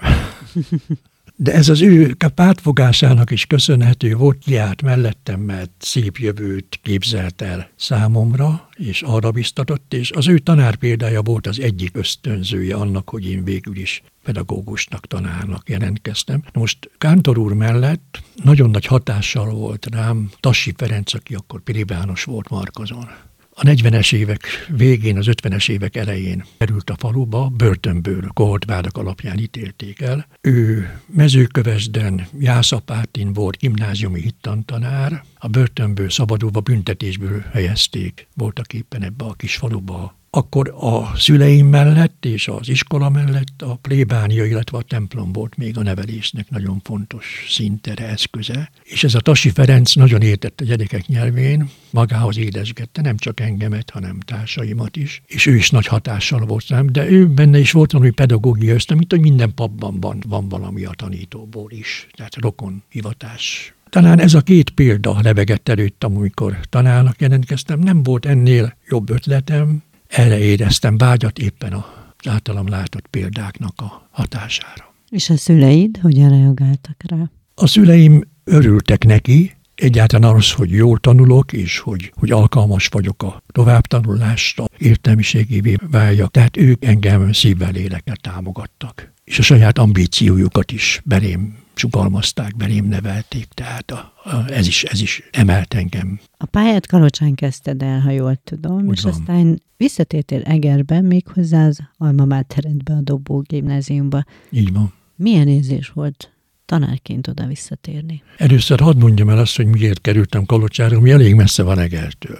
De 1.36 1.52
ez 1.52 1.68
az 1.68 1.82
ő 1.82 2.16
pártfogásának 2.34 3.30
is 3.30 3.46
köszönhető 3.46 4.14
volt, 4.14 4.38
kiállt 4.38 4.82
mellettem, 4.82 5.40
mert 5.40 5.70
szép 5.78 6.16
jövőt 6.16 6.78
képzelt 6.82 7.42
el 7.42 7.68
számomra, 7.76 8.68
és 8.74 9.02
arra 9.02 9.30
biztatott, 9.30 9.94
és 9.94 10.10
az 10.10 10.28
ő 10.28 10.38
tanár 10.38 10.76
példája 10.76 11.22
volt 11.22 11.46
az 11.46 11.60
egyik 11.60 11.96
ösztönzője 11.96 12.74
annak, 12.74 13.08
hogy 13.08 13.26
én 13.26 13.44
végül 13.44 13.76
is 13.76 14.02
pedagógusnak, 14.24 15.06
tanárnak 15.06 15.68
jelentkeztem. 15.68 16.42
Most 16.52 16.90
Kántor 16.98 17.38
úr 17.38 17.52
mellett 17.52 18.22
nagyon 18.44 18.70
nagy 18.70 18.86
hatással 18.86 19.54
volt 19.54 19.86
rám 19.90 20.30
Tassi 20.40 20.74
Ferenc, 20.76 21.14
aki 21.14 21.34
akkor 21.34 21.60
piribános 21.60 22.24
volt 22.24 22.48
Markozon 22.48 23.08
a 23.54 23.62
40-es 23.62 24.14
évek 24.14 24.40
végén, 24.68 25.18
az 25.18 25.26
50-es 25.28 25.70
évek 25.70 25.96
elején 25.96 26.44
került 26.58 26.90
a 26.90 26.96
faluba, 26.98 27.48
börtönből 27.48 28.28
kohortvádak 28.32 28.96
alapján 28.96 29.38
ítélték 29.38 30.00
el. 30.00 30.26
Ő 30.40 30.90
mezőkövesden, 31.06 32.26
Jászapátin 32.38 33.32
volt 33.32 33.56
gimnáziumi 33.56 34.20
hittantanár, 34.20 35.24
a 35.38 35.48
börtönből 35.48 36.10
szabadulva 36.10 36.60
büntetésből 36.60 37.44
helyezték, 37.52 38.28
voltak 38.34 38.72
éppen 38.72 39.02
ebbe 39.02 39.24
a 39.24 39.32
kis 39.32 39.56
faluba 39.56 40.16
akkor 40.36 40.74
a 40.80 41.16
szüleim 41.16 41.66
mellett 41.66 42.24
és 42.24 42.48
az 42.48 42.68
iskola 42.68 43.08
mellett 43.08 43.62
a 43.62 43.74
plébánia, 43.74 44.44
illetve 44.44 44.78
a 44.78 44.82
templom 44.82 45.32
volt 45.32 45.56
még 45.56 45.78
a 45.78 45.82
nevelésnek 45.82 46.50
nagyon 46.50 46.80
fontos 46.84 47.46
szintere, 47.48 48.08
eszköze. 48.08 48.70
És 48.82 49.04
ez 49.04 49.14
a 49.14 49.20
Tasi 49.20 49.50
Ferenc 49.50 49.94
nagyon 49.94 50.22
értett 50.22 50.60
a 50.60 50.64
gyerekek 50.64 51.06
nyelvén, 51.06 51.70
magához 51.90 52.38
édesgette 52.38 53.00
nem 53.00 53.16
csak 53.16 53.40
engemet, 53.40 53.90
hanem 53.90 54.20
társaimat 54.20 54.96
is, 54.96 55.22
és 55.26 55.46
ő 55.46 55.54
is 55.54 55.70
nagy 55.70 55.86
hatással 55.86 56.46
volt 56.46 56.68
rám, 56.68 56.86
de 56.92 57.10
ő 57.10 57.26
benne 57.26 57.58
is 57.58 57.72
volt 57.72 57.92
valami 57.92 58.10
pedagógia 58.10 58.74
ösztön, 58.74 58.96
mint 58.96 59.10
hogy 59.10 59.20
minden 59.20 59.54
papban 59.54 60.00
van, 60.00 60.22
van 60.28 60.48
valami 60.48 60.84
a 60.84 60.92
tanítóból 60.96 61.70
is, 61.70 62.06
tehát 62.16 62.36
rokon 62.36 62.82
hivatás 62.88 63.74
talán 63.90 64.20
ez 64.20 64.34
a 64.34 64.40
két 64.40 64.70
példa 64.70 65.18
lebegett 65.22 65.68
előttem, 65.68 66.16
amikor 66.16 66.58
tanárnak 66.68 67.20
jelentkeztem. 67.20 67.78
Nem 67.78 68.02
volt 68.02 68.26
ennél 68.26 68.76
jobb 68.88 69.10
ötletem, 69.10 69.82
erre 70.14 70.38
éreztem 70.38 70.96
vágyat 70.96 71.38
éppen 71.38 71.72
az 71.72 72.28
általam 72.28 72.68
látott 72.68 73.06
példáknak 73.06 73.80
a 73.80 74.08
hatására. 74.10 74.94
És 75.10 75.30
a 75.30 75.36
szüleid 75.36 75.98
hogyan 76.02 76.28
reagáltak 76.28 76.96
rá? 77.08 77.30
A 77.54 77.66
szüleim 77.66 78.22
örültek 78.44 79.04
neki, 79.04 79.54
egyáltalán 79.74 80.34
az, 80.34 80.52
hogy 80.52 80.70
jól 80.70 80.98
tanulok, 80.98 81.52
és 81.52 81.78
hogy, 81.78 82.12
hogy 82.14 82.30
alkalmas 82.30 82.86
vagyok 82.86 83.22
a 83.22 83.42
továbbtanulásra, 83.46 84.64
értelmiségévé 84.78 85.76
váljak. 85.90 86.30
Tehát 86.30 86.56
ők 86.56 86.84
engem 86.84 87.32
szívvel, 87.32 87.72
lélekkel 87.72 88.16
támogattak. 88.16 89.12
És 89.24 89.38
a 89.38 89.42
saját 89.42 89.78
ambíciójukat 89.78 90.72
is 90.72 91.00
belém 91.04 91.63
sugalmazták, 91.74 92.56
belém 92.56 92.84
nevelték, 92.84 93.46
tehát 93.46 93.90
a, 93.90 94.12
a, 94.24 94.50
ez, 94.50 94.66
is, 94.66 94.84
ez 94.84 95.00
is 95.00 95.22
emelt 95.30 95.74
engem. 95.74 96.20
A 96.36 96.46
pályát 96.46 96.86
Kalocsán 96.86 97.34
kezdted 97.34 97.82
el, 97.82 98.00
ha 98.00 98.10
jól 98.10 98.40
tudom, 98.44 98.86
Úgy 98.86 98.96
és 98.96 99.02
van. 99.02 99.12
aztán 99.12 99.62
visszatértél 99.76 100.42
Egerbe, 100.42 101.00
méghozzá 101.00 101.66
az 101.66 101.78
Alma 101.96 102.24
Máteredbe, 102.24 102.92
a 102.92 103.00
Dobó 103.00 103.40
gimnáziumba. 103.40 104.24
Így 104.50 104.72
van. 104.72 104.92
Milyen 105.16 105.48
érzés 105.48 105.88
volt 105.88 106.32
tanárként 106.66 107.28
oda 107.28 107.46
visszatérni? 107.46 108.22
Először 108.36 108.80
hadd 108.80 108.96
mondjam 108.96 109.28
el 109.28 109.38
azt, 109.38 109.56
hogy 109.56 109.66
miért 109.66 110.00
kerültem 110.00 110.44
Kalocsára, 110.44 111.00
mi 111.00 111.10
elég 111.10 111.34
messze 111.34 111.62
van 111.62 111.78
Egertől. 111.78 112.38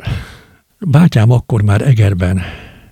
Bátyám 0.79 1.31
akkor 1.31 1.63
már 1.63 1.83
Egerben 1.83 2.41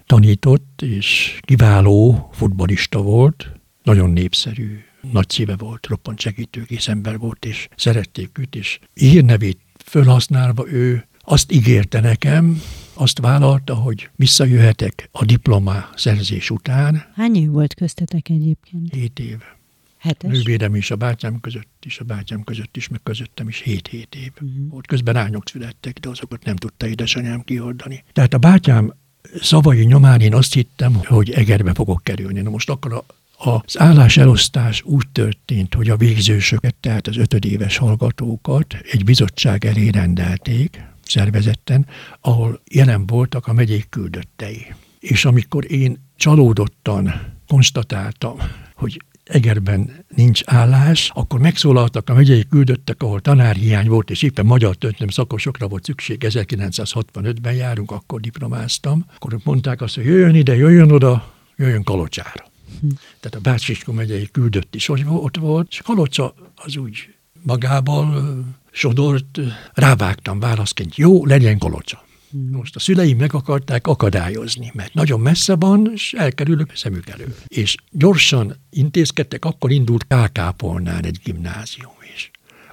tanított, 0.07 0.83
és 0.83 1.39
kiváló 1.41 2.29
futbolista 2.33 3.03
volt, 3.03 3.53
nagyon 3.83 4.11
népszerű 4.11 4.79
nagy 5.11 5.29
szíve 5.31 5.57
volt, 5.57 5.87
roppant 5.87 6.21
segítőkész 6.21 6.89
ember 6.89 7.19
volt, 7.19 7.45
és 7.45 7.69
szerették 7.77 8.39
őt, 8.39 8.55
és 8.55 8.79
hírnevét 8.95 9.61
fölhasználva 9.85 10.69
ő 10.69 11.07
azt 11.25 11.53
ígérte 11.53 12.01
nekem, 12.01 12.63
azt 12.95 13.19
vállalta, 13.19 13.75
hogy 13.75 14.11
visszajöhetek 14.17 15.09
a 15.13 15.25
diplomá 15.25 15.91
szerzés 15.97 16.51
után. 16.51 17.05
Hány 17.15 17.37
év 17.37 17.51
volt 17.51 17.75
köztetek 17.75 18.29
egyébként? 18.29 18.95
Hét 18.95 19.19
év. 19.19 19.39
Hetes? 19.99 20.33
Nővérem 20.33 20.75
is, 20.75 20.91
a 20.91 20.97
bátyám 20.97 21.41
között 21.41 21.85
is, 21.85 21.99
a 21.99 22.05
bátyám 22.05 22.43
között 22.45 22.77
is, 22.77 22.89
meg 22.89 23.01
közöttem 23.03 23.49
is 23.49 23.63
7-7 23.67 23.91
év. 23.93 24.33
Uh-huh. 24.35 24.69
Volt 24.71 24.87
közben 24.87 25.17
ányok 25.17 25.49
születtek, 25.49 25.99
de 25.99 26.09
azokat 26.09 26.45
nem 26.45 26.57
tudta 26.57 26.87
édesanyám 26.87 27.41
kihordani. 27.41 28.05
Tehát 28.13 28.35
a 28.35 28.39
bátyám 28.39 28.95
szavai 29.41 29.85
nyomán 29.85 30.21
én 30.21 30.35
azt 30.35 30.53
hittem, 30.53 30.95
hogy 31.05 31.31
Egerbe 31.31 31.75
fogok 31.75 32.01
kerülni. 32.03 32.41
Na 32.41 32.51
most 32.51 32.71
akkor 32.71 32.93
a 32.93 33.05
az 33.45 33.81
álláselosztás 33.81 34.83
úgy 34.83 35.09
történt, 35.13 35.75
hogy 35.75 35.91
a 35.91 35.97
végzősöket, 35.97 36.75
tehát 36.75 37.07
az 37.07 37.17
ötödéves 37.17 37.77
hallgatókat 37.77 38.77
egy 38.91 39.05
bizottság 39.05 39.65
elé 39.65 39.89
rendelték, 39.89 40.85
szervezetten, 41.05 41.87
ahol 42.21 42.61
jelen 42.71 43.07
voltak 43.07 43.47
a 43.47 43.53
megyék 43.53 43.89
küldöttei. 43.89 44.75
És 45.01 45.25
amikor 45.25 45.73
én 45.73 46.09
csalódottan 46.17 47.13
konstatáltam, 47.47 48.37
hogy 48.75 49.03
Egerben 49.25 50.05
nincs 50.17 50.41
állás, 50.45 51.11
akkor 51.15 51.41
megszólaltak 51.41 52.09
a 52.11 52.15
megyei 52.15 52.47
küldöttek, 52.49 53.03
ahol 53.03 53.21
tanárhiány 53.21 53.89
volt, 53.89 54.11
és 54.11 54.23
éppen 54.23 54.47
magyar 54.47 54.77
történelem 54.77 55.09
szakosokra 55.09 55.69
volt 55.69 55.85
szükség, 55.85 56.25
1965-ben 56.29 57.55
járunk, 57.55 57.91
akkor 57.91 58.21
diplomáztam. 58.21 59.05
Akkor 59.15 59.39
mondták 59.45 59.81
azt, 59.81 59.95
hogy 59.95 60.05
jöjjön 60.05 60.35
ide, 60.35 60.57
jöjjön 60.57 60.91
oda, 60.91 61.35
jöjjön 61.57 61.83
Kalocsára. 61.83 62.52
Tehát 63.21 63.35
a 63.35 63.41
Bácsiskó 63.41 63.93
megyei 63.93 64.29
küldött 64.33 64.75
is 64.75 64.89
ott 64.89 65.37
volt, 65.37 65.67
és 65.71 65.81
Kalocsa 65.83 66.35
az 66.55 66.77
úgy 66.77 67.15
magából 67.43 68.37
sodort, 68.71 69.41
rávágtam 69.73 70.41
válaszként, 70.41 70.97
jó, 70.97 71.27
legyen 71.27 71.59
Kalocsa. 71.59 72.05
Most 72.51 72.77
a 72.77 72.79
szüleim 72.79 73.19
meg 73.19 73.35
akarták 73.35 73.87
akadályozni, 73.87 74.71
mert 74.75 74.95
nagyon 74.95 75.21
messze 75.21 75.57
van, 75.57 75.91
és 75.95 76.13
elkerülök 76.13 76.77
szemük 76.77 77.09
elő. 77.09 77.37
És 77.47 77.75
gyorsan 77.91 78.57
intézkedtek, 78.71 79.45
akkor 79.45 79.71
indult 79.71 80.07
Kákápolnán 80.07 81.05
egy 81.05 81.21
gimnázium 81.25 81.93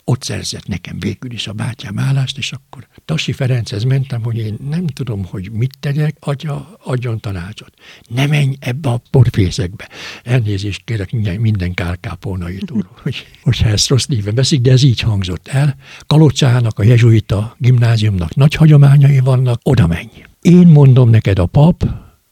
ott 0.10 0.24
szerzett 0.24 0.68
nekem 0.68 1.00
végül 1.00 1.32
is 1.32 1.48
a 1.48 1.54
bátyám 1.54 2.00
állást, 2.00 2.38
és 2.38 2.52
akkor 2.52 2.88
Tasi 3.06 3.32
Ferenchez 3.32 3.84
mentem, 3.84 4.24
hogy 4.24 4.38
én 4.38 4.58
nem 4.70 4.88
tudom, 4.88 5.26
hogy 5.26 5.52
mit 5.52 5.78
tegyek, 5.80 6.18
adja, 6.20 6.78
adjon 6.84 7.20
tanácsot. 7.20 7.74
Ne 8.08 8.26
menj 8.28 8.56
ebbe 8.60 8.90
a 8.90 9.02
porfészekbe. 9.12 9.90
Elnézést 10.24 10.82
kérek 10.86 11.12
minden, 11.12 11.40
minden 11.40 11.74
kárkápolnaitól, 11.74 12.90
hogy, 13.04 13.28
hogyha 13.44 13.70
ezt 13.70 13.88
rossz 13.88 14.06
néven 14.06 14.36
veszik, 14.36 14.62
de 14.62 14.72
ez 14.72 14.84
így 14.84 15.00
hangzott 15.00 15.48
el. 15.48 15.76
Kalocsának, 16.08 16.80
a 16.80 16.84
jezsuita 16.84 17.56
gimnáziumnak 17.58 18.36
nagy 18.36 18.54
hagyományai 18.54 19.20
vannak, 19.20 19.60
oda 19.64 19.88
menj. 19.88 20.24
Én 20.42 20.68
mondom 20.68 21.10
neked 21.10 21.40
a 21.40 21.46
pap, 21.46 21.84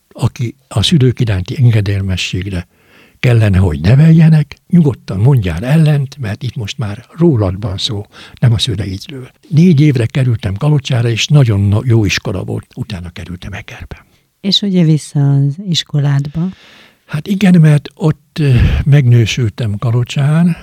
aki 0.10 0.56
a 0.68 0.84
szülők 0.84 1.20
iránti 1.20 1.58
engedelmességre 1.58 2.68
kellene, 3.20 3.58
hogy 3.58 3.80
neveljenek, 3.80 4.58
nyugodtan 4.70 5.20
mondjál 5.20 5.66
ellent, 5.66 6.18
mert 6.18 6.44
itt 6.44 6.56
most 6.56 6.78
már 6.78 7.06
rólad 7.18 7.62
van 7.62 7.78
szó, 7.78 8.06
nem 8.40 8.54
a 8.54 8.58
szüleidről. 8.58 9.32
Négy 9.50 9.82
évre 9.82 10.06
kerültem 10.06 10.56
Kalocsára, 10.56 11.10
és 11.10 11.28
nagyon 11.28 11.82
jó 11.86 12.06
iskola 12.06 12.44
volt, 12.44 12.66
utána 12.76 13.10
kerültem 13.10 13.54
Egerbe. 13.54 14.06
És 14.42 14.62
ugye 14.62 14.84
vissza 14.84 15.34
az 15.34 15.56
iskoládba? 15.70 16.50
Hát 17.06 17.28
igen, 17.28 17.60
mert 17.62 17.90
ott 17.94 18.42
megnősültem 18.86 19.78
Kalocsán, 19.78 20.56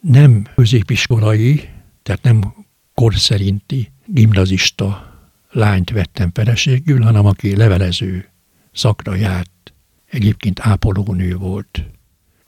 nem 0.00 0.46
középiskolai, 0.54 1.68
tehát 2.02 2.22
nem 2.22 2.54
korszerinti 2.94 3.92
gimnazista 4.06 5.10
lányt 5.50 5.90
vettem 5.90 6.30
feleségül, 6.34 7.02
hanem 7.02 7.26
aki 7.26 7.56
levelező 7.56 8.28
szakra 8.72 9.14
járt, 9.14 9.72
egyébként 10.10 10.60
ápolónő 10.60 11.36
volt 11.36 11.84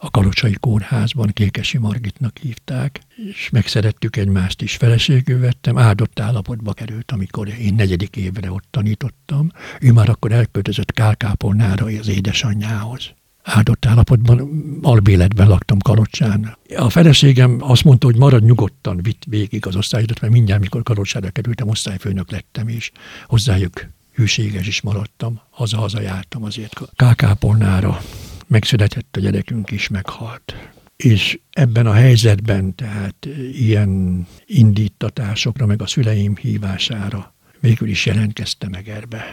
a 0.04 0.10
Kalocsai 0.10 0.56
Kórházban 0.60 1.30
Kékesi 1.32 1.78
Margitnak 1.78 2.38
hívták, 2.38 3.00
és 3.32 3.48
megszerettük 3.50 4.16
egymást 4.16 4.62
is. 4.62 4.76
Feleségül 4.76 5.40
vettem, 5.40 5.78
áldott 5.78 6.20
állapotba 6.20 6.72
került, 6.72 7.12
amikor 7.12 7.48
én 7.48 7.74
negyedik 7.74 8.16
évre 8.16 8.52
ott 8.52 8.64
tanítottam. 8.70 9.50
Ő 9.80 9.92
már 9.92 10.08
akkor 10.08 10.32
elköltözött 10.32 10.92
Kálkápolnára 10.92 11.86
az 11.86 12.08
édesanyjához. 12.08 13.14
Áldott 13.42 13.86
állapotban, 13.86 14.50
albéletben 14.82 15.48
laktam 15.48 15.78
Kalocsán. 15.78 16.56
A 16.76 16.90
feleségem 16.90 17.56
azt 17.60 17.84
mondta, 17.84 18.06
hogy 18.06 18.16
marad 18.16 18.44
nyugodtan, 18.44 19.02
vitt 19.02 19.22
végig 19.26 19.66
az 19.66 19.76
osztályodat, 19.76 20.20
mert 20.20 20.32
mindjárt, 20.32 20.60
mikor 20.60 20.82
Kalocsára 20.82 21.30
kerültem, 21.30 21.68
osztályfőnök 21.68 22.30
lettem, 22.30 22.68
és 22.68 22.90
hozzájuk 23.26 23.86
hűséges 24.12 24.66
is 24.66 24.80
maradtam, 24.80 25.40
haza-haza 25.50 26.00
jártam 26.00 26.44
azért 26.44 26.80
Kákápolnára 26.96 28.00
megszületett 28.46 29.16
a 29.16 29.20
gyerekünk 29.20 29.70
is, 29.70 29.88
meghalt. 29.88 30.54
És 30.96 31.38
ebben 31.50 31.86
a 31.86 31.92
helyzetben, 31.92 32.74
tehát 32.74 33.28
ilyen 33.52 34.26
indítatásokra, 34.46 35.66
meg 35.66 35.82
a 35.82 35.86
szüleim 35.86 36.36
hívására 36.36 37.34
végül 37.60 37.88
is 37.88 38.06
jelentkeztem 38.06 38.72
Egerbe. 38.72 39.24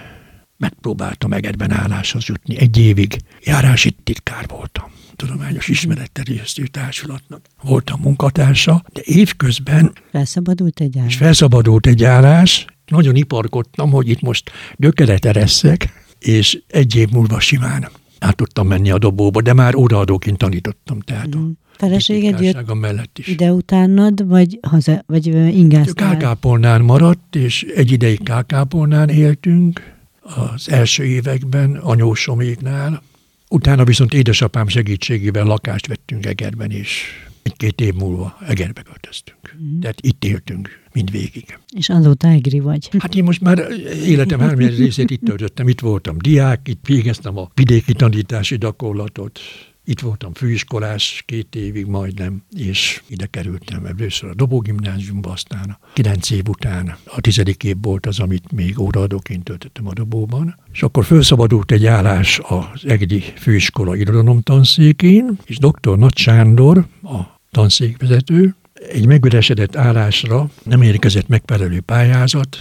Megpróbáltam 0.57 1.33
Egerben 1.33 1.71
álláshoz 1.71 2.25
jutni. 2.25 2.57
Egy 2.57 2.77
évig 2.77 3.17
járási 3.43 3.91
titkár 4.03 4.45
voltam 4.47 4.91
tudományos 5.19 5.67
ismeretterjesztő 5.67 6.67
társulatnak 6.67 7.45
voltam 7.61 7.99
munkatársa, 8.01 8.83
de 8.93 9.01
évközben 9.03 9.93
felszabadult 10.11 10.79
egy 10.79 10.97
állás. 10.97 11.11
És 11.11 11.17
felszabadult 11.17 11.87
egy 11.87 12.03
állás, 12.03 12.65
nagyon 12.85 13.15
iparkodtam, 13.15 13.91
hogy 13.91 14.09
itt 14.09 14.21
most 14.21 14.51
gyökeret 14.75 15.25
ereszek, 15.25 16.05
és 16.19 16.61
egy 16.67 16.95
év 16.95 17.09
múlva 17.09 17.39
simán 17.39 17.89
át 18.19 18.35
tudtam 18.35 18.67
menni 18.67 18.91
a 18.91 18.97
dobóba, 18.97 19.41
de 19.41 19.53
már 19.53 19.75
óraadóként 19.75 20.37
tanítottam, 20.37 20.99
tehát 20.99 21.35
mm. 21.35 21.41
a 21.41 21.69
Feleséged 21.77 22.39
jött 22.39 22.73
mellett 22.79 23.17
is. 23.17 23.27
ide 23.27 23.51
utánad, 23.51 24.27
vagy, 24.27 24.59
haza, 24.61 25.03
vagy 25.05 25.25
ingáztál? 25.55 26.09
Kálkápolnán 26.09 26.81
maradt, 26.81 27.35
és 27.35 27.63
egy 27.63 27.91
ideig 27.91 28.23
Kálkápolnán 28.23 29.09
éltünk 29.09 29.93
az 30.21 30.69
első 30.69 31.03
években 31.03 31.75
anyósoméknál. 31.75 33.01
Utána 33.49 33.83
viszont 33.83 34.13
édesapám 34.13 34.67
segítségével 34.67 35.45
lakást 35.45 35.87
vettünk 35.87 36.25
Egerben, 36.25 36.71
és 36.71 37.03
egy-két 37.41 37.81
év 37.81 37.93
múlva 37.93 38.37
Egerbe 38.47 38.81
költöztünk. 38.81 39.55
Mm. 39.61 39.79
Tehát 39.79 40.01
itt 40.01 40.25
éltünk 40.25 40.79
mindvégig. 40.99 41.59
És 41.75 41.89
azóta 41.89 42.27
egri 42.27 42.59
vagy. 42.59 42.89
Hát 42.99 43.15
én 43.15 43.23
most 43.23 43.41
már 43.41 43.67
életem 44.05 44.39
három 44.39 44.59
részét 44.59 45.09
itt 45.09 45.23
töltöttem, 45.23 45.67
itt 45.67 45.79
voltam 45.79 46.17
diák, 46.17 46.67
itt 46.67 46.85
végeztem 46.85 47.37
a 47.37 47.49
vidéki 47.53 47.93
tanítási 47.93 48.57
gyakorlatot, 48.57 49.39
itt 49.85 49.99
voltam 49.99 50.33
főiskolás 50.33 51.23
két 51.25 51.55
évig 51.55 51.85
majdnem, 51.85 52.43
és 52.57 53.01
ide 53.07 53.25
kerültem 53.25 53.85
először 53.85 54.29
a 54.29 54.33
Dobó 54.33 54.59
gimnáziumba, 54.59 55.31
aztán 55.31 55.69
a 55.69 55.79
kilenc 55.93 56.29
év 56.29 56.47
után 56.49 56.95
a 57.05 57.21
tizedik 57.21 57.63
év 57.63 57.75
volt 57.81 58.05
az, 58.05 58.19
amit 58.19 58.51
még 58.51 58.79
óraadóként 58.79 59.43
töltöttem 59.43 59.87
a 59.87 59.93
Dobóban. 59.93 60.55
És 60.71 60.83
akkor 60.83 61.05
felszabadult 61.05 61.71
egy 61.71 61.85
állás 61.85 62.39
az 62.43 62.85
Egedi 62.85 63.19
Főiskola 63.19 63.95
irodalomtanszékén, 63.95 65.37
és 65.45 65.57
dr. 65.57 65.97
Nagy 65.97 66.17
Sándor, 66.17 66.85
a 67.03 67.19
tanszékvezető, 67.51 68.55
egy 68.87 69.05
megüresedett 69.05 69.75
állásra 69.75 70.49
nem 70.63 70.81
érkezett 70.81 71.27
megfelelő 71.27 71.81
pályázat, 71.81 72.57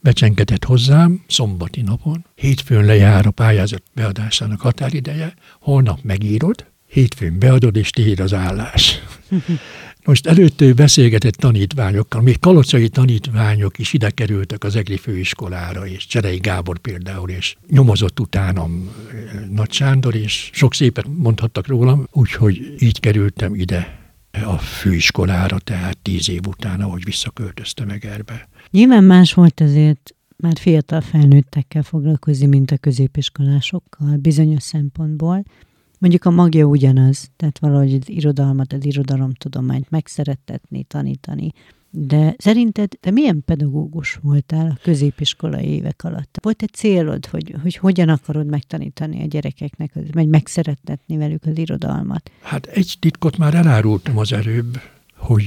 becsenkedett 0.00 0.64
hozzám 0.64 1.24
szombati 1.28 1.82
napon. 1.82 2.24
Hétfőn 2.34 2.84
lejár 2.84 3.26
a 3.26 3.30
pályázat 3.30 3.82
beadásának 3.94 4.60
határideje, 4.60 5.34
holnap 5.60 5.98
megírod, 6.02 6.66
hétfőn 6.86 7.38
beadod, 7.38 7.76
és 7.76 7.90
tiéd 7.90 8.20
az 8.20 8.34
állás. 8.34 8.98
Most 10.04 10.26
előtt 10.26 10.60
ő 10.60 10.72
beszélgetett 10.72 11.34
tanítványokkal, 11.34 12.22
még 12.22 12.38
kalocai 12.38 12.88
tanítványok 12.88 13.78
is 13.78 13.92
ide 13.92 14.10
kerültek 14.10 14.64
az 14.64 14.76
EGRI 14.76 14.96
főiskolára, 14.96 15.86
és 15.86 16.06
Cserei 16.06 16.36
Gábor 16.38 16.78
például, 16.78 17.30
és 17.30 17.56
nyomozott 17.68 18.20
utánam 18.20 18.90
eh, 19.12 19.46
Nagy 19.50 19.72
Sándor, 19.72 20.14
és 20.14 20.50
sok 20.52 20.74
szépet 20.74 21.06
mondhattak 21.16 21.66
rólam, 21.66 22.08
úgyhogy 22.12 22.74
így 22.78 23.00
kerültem 23.00 23.54
ide 23.54 24.07
a 24.44 24.58
főiskolára, 24.58 25.58
tehát 25.58 25.98
tíz 25.98 26.28
év 26.28 26.46
után, 26.46 26.80
ahogy 26.80 27.04
visszaköltöztem 27.04 27.88
Egerbe. 27.88 28.48
Nyilván 28.70 29.04
más 29.04 29.34
volt 29.34 29.60
ezért 29.60 30.14
már 30.36 30.58
fiatal 30.58 31.00
felnőttekkel 31.00 31.82
foglalkozni, 31.82 32.46
mint 32.46 32.70
a 32.70 32.76
középiskolásokkal 32.76 34.16
bizonyos 34.16 34.62
szempontból. 34.62 35.44
Mondjuk 35.98 36.24
a 36.24 36.30
magja 36.30 36.64
ugyanaz, 36.64 37.30
tehát 37.36 37.58
valahogy 37.58 37.94
az 37.94 38.08
irodalmat, 38.08 38.72
az 38.72 38.84
irodalomtudományt 38.84 39.90
megszerettetni, 39.90 40.84
tanítani. 40.84 41.52
De 41.90 42.34
szerinted 42.38 42.92
te 43.00 43.10
milyen 43.10 43.42
pedagógus 43.44 44.18
voltál 44.22 44.66
a 44.66 44.78
középiskolai 44.82 45.66
évek 45.66 46.04
alatt? 46.04 46.38
Volt 46.42 46.62
egy 46.62 46.72
célod, 46.72 47.26
hogy, 47.26 47.54
hogy 47.62 47.76
hogyan 47.76 48.08
akarod 48.08 48.46
megtanítani 48.46 49.22
a 49.22 49.26
gyerekeknek, 49.26 49.92
vagy 50.12 50.28
megszerettetni 50.28 51.16
velük 51.16 51.44
az 51.44 51.58
irodalmat? 51.58 52.30
Hát 52.42 52.66
egy 52.66 52.96
titkot 53.00 53.38
már 53.38 53.54
elárultam 53.54 54.18
az 54.18 54.32
előbb, 54.32 54.80
hogy 55.16 55.44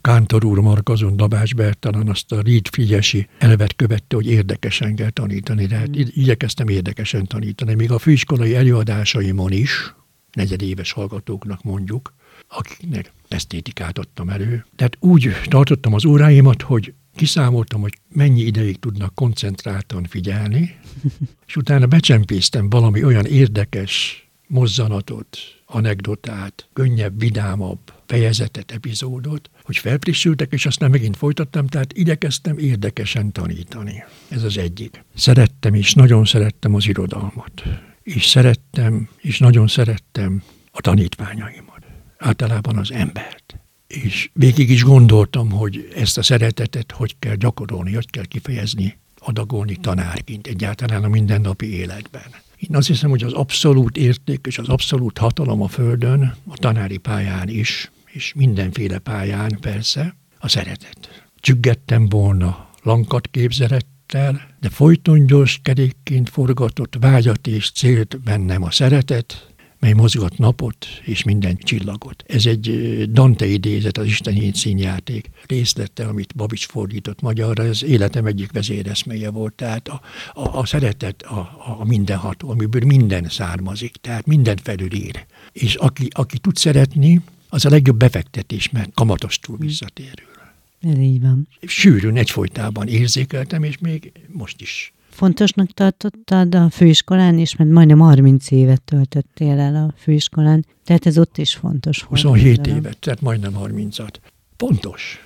Kántor 0.00 0.44
úr 0.44 0.58
Markazon 0.58 1.16
Dabás 1.16 1.54
Bertalan 1.54 2.08
azt 2.08 2.32
a 2.32 2.42
Reed 2.42 2.68
Frigyesi 2.68 3.28
elvet 3.38 3.76
követte, 3.76 4.16
hogy 4.16 4.26
érdekesen 4.26 4.94
kell 4.94 5.10
tanítani, 5.10 5.66
de 5.66 5.76
hát 5.76 5.96
igyekeztem 5.96 6.68
érdekesen 6.68 7.26
tanítani. 7.26 7.74
Még 7.74 7.90
a 7.90 7.98
főiskolai 7.98 8.54
előadásaimon 8.54 9.52
is, 9.52 9.94
negyedéves 10.32 10.92
hallgatóknak 10.92 11.62
mondjuk, 11.62 12.14
akiknek 12.48 13.12
esztétikát 13.28 13.98
adtam 13.98 14.28
elő. 14.28 14.64
Tehát 14.76 14.96
úgy 15.00 15.30
tartottam 15.44 15.94
az 15.94 16.04
óráimat, 16.04 16.62
hogy 16.62 16.92
kiszámoltam, 17.16 17.80
hogy 17.80 17.98
mennyi 18.08 18.40
ideig 18.40 18.78
tudnak 18.78 19.14
koncentráltan 19.14 20.04
figyelni, 20.04 20.78
és 21.46 21.56
utána 21.56 21.86
becsempésztem 21.86 22.70
valami 22.70 23.04
olyan 23.04 23.24
érdekes 23.24 24.22
mozzanatot, 24.46 25.38
anekdotát, 25.66 26.68
könnyebb, 26.72 27.20
vidámabb 27.20 27.78
fejezetet, 28.06 28.72
epizódot, 28.72 29.50
hogy 29.62 29.76
felfrissültek, 29.76 30.52
és 30.52 30.66
aztán 30.66 30.90
megint 30.90 31.16
folytattam, 31.16 31.66
tehát 31.66 31.92
igyekeztem 31.92 32.58
érdekesen 32.58 33.32
tanítani. 33.32 34.04
Ez 34.28 34.42
az 34.42 34.58
egyik. 34.58 35.04
Szerettem 35.14 35.74
és 35.74 35.94
nagyon 35.94 36.24
szerettem 36.24 36.74
az 36.74 36.86
irodalmat. 36.86 37.62
És 38.02 38.26
szerettem, 38.26 39.08
és 39.16 39.38
nagyon 39.38 39.66
szerettem 39.66 40.42
a 40.70 40.80
tanítványaimat. 40.80 41.77
Általában 42.18 42.76
az 42.76 42.92
embert. 42.92 43.58
És 43.86 44.30
végig 44.32 44.70
is 44.70 44.82
gondoltam, 44.82 45.50
hogy 45.50 45.88
ezt 45.96 46.18
a 46.18 46.22
szeretetet 46.22 46.92
hogy 46.92 47.16
kell 47.18 47.34
gyakorolni, 47.34 47.94
hogy 47.94 48.10
kell 48.10 48.24
kifejezni, 48.24 48.98
adagolni 49.18 49.76
tanárként 49.76 50.46
egyáltalán 50.46 51.04
a 51.04 51.08
mindennapi 51.08 51.74
életben. 51.74 52.22
Én 52.56 52.76
azt 52.76 52.86
hiszem, 52.86 53.10
hogy 53.10 53.22
az 53.22 53.32
abszolút 53.32 53.96
érték 53.96 54.46
és 54.46 54.58
az 54.58 54.68
abszolút 54.68 55.18
hatalom 55.18 55.62
a 55.62 55.68
Földön, 55.68 56.34
a 56.46 56.56
tanári 56.56 56.96
pályán 56.96 57.48
is, 57.48 57.90
és 58.06 58.32
mindenféle 58.36 58.98
pályán 58.98 59.58
persze, 59.60 60.16
a 60.38 60.48
szeretet. 60.48 61.26
Csüggettem 61.40 62.08
volna 62.08 62.70
lankat 62.82 63.28
képzelettel, 63.30 64.56
de 64.60 64.68
folyton 64.68 65.26
gyors 65.26 65.60
kerékként 65.62 66.28
forgatott 66.28 66.96
vágyat 67.00 67.46
és 67.46 67.70
célt 67.70 68.20
bennem 68.20 68.62
a 68.62 68.70
szeretet, 68.70 69.47
mely 69.78 69.92
mozgat 69.92 70.38
napot 70.38 70.86
és 71.04 71.22
minden 71.22 71.56
csillagot. 71.56 72.24
Ez 72.26 72.46
egy 72.46 72.70
Dante 73.12 73.46
idézet, 73.46 73.98
az 73.98 74.06
Isten 74.06 74.52
színjáték 74.52 75.30
részlete, 75.46 76.06
amit 76.06 76.36
Babics 76.36 76.66
fordított 76.66 77.20
magyarra, 77.20 77.64
ez 77.64 77.82
életem 77.82 78.26
egyik 78.26 78.52
vezéreszméje 78.52 79.30
volt. 79.30 79.54
Tehát 79.54 79.88
a, 79.88 80.00
a, 80.34 80.58
a 80.58 80.66
szeretet 80.66 81.22
a, 81.22 81.38
a 81.78 81.84
mindenható, 81.84 82.50
amiből 82.50 82.84
minden 82.84 83.28
származik, 83.28 83.96
tehát 83.96 84.26
minden 84.26 84.56
felülír. 84.62 85.26
És 85.52 85.74
aki, 85.74 86.08
aki 86.10 86.38
tud 86.38 86.56
szeretni, 86.56 87.20
az 87.48 87.64
a 87.64 87.70
legjobb 87.70 87.96
befektetés, 87.96 88.70
mert 88.70 88.94
kamatostul 88.94 89.56
hm. 89.56 89.62
visszatérül. 89.62 90.26
Ez 90.80 90.98
így 90.98 91.20
van. 91.20 91.48
Sűrűn 91.66 92.16
egyfolytában 92.16 92.88
érzékeltem, 92.88 93.62
és 93.62 93.78
még 93.78 94.12
most 94.28 94.60
is. 94.60 94.92
Fontosnak 95.18 95.70
tartottad 95.70 96.54
a 96.54 96.70
főiskolán 96.70 97.38
is, 97.38 97.56
mert 97.56 97.70
majdnem 97.70 97.98
30 97.98 98.50
évet 98.50 98.82
töltöttél 98.82 99.58
el 99.58 99.74
a 99.74 99.94
főiskolán, 99.96 100.66
tehát 100.84 101.06
ez 101.06 101.18
ott 101.18 101.38
is 101.38 101.54
fontos 101.54 102.02
27 102.02 102.56
volt. 102.56 102.66
évet, 102.66 102.98
tehát 102.98 103.20
majdnem 103.20 103.52
30-at. 103.62 104.14
Pontos. 104.56 105.18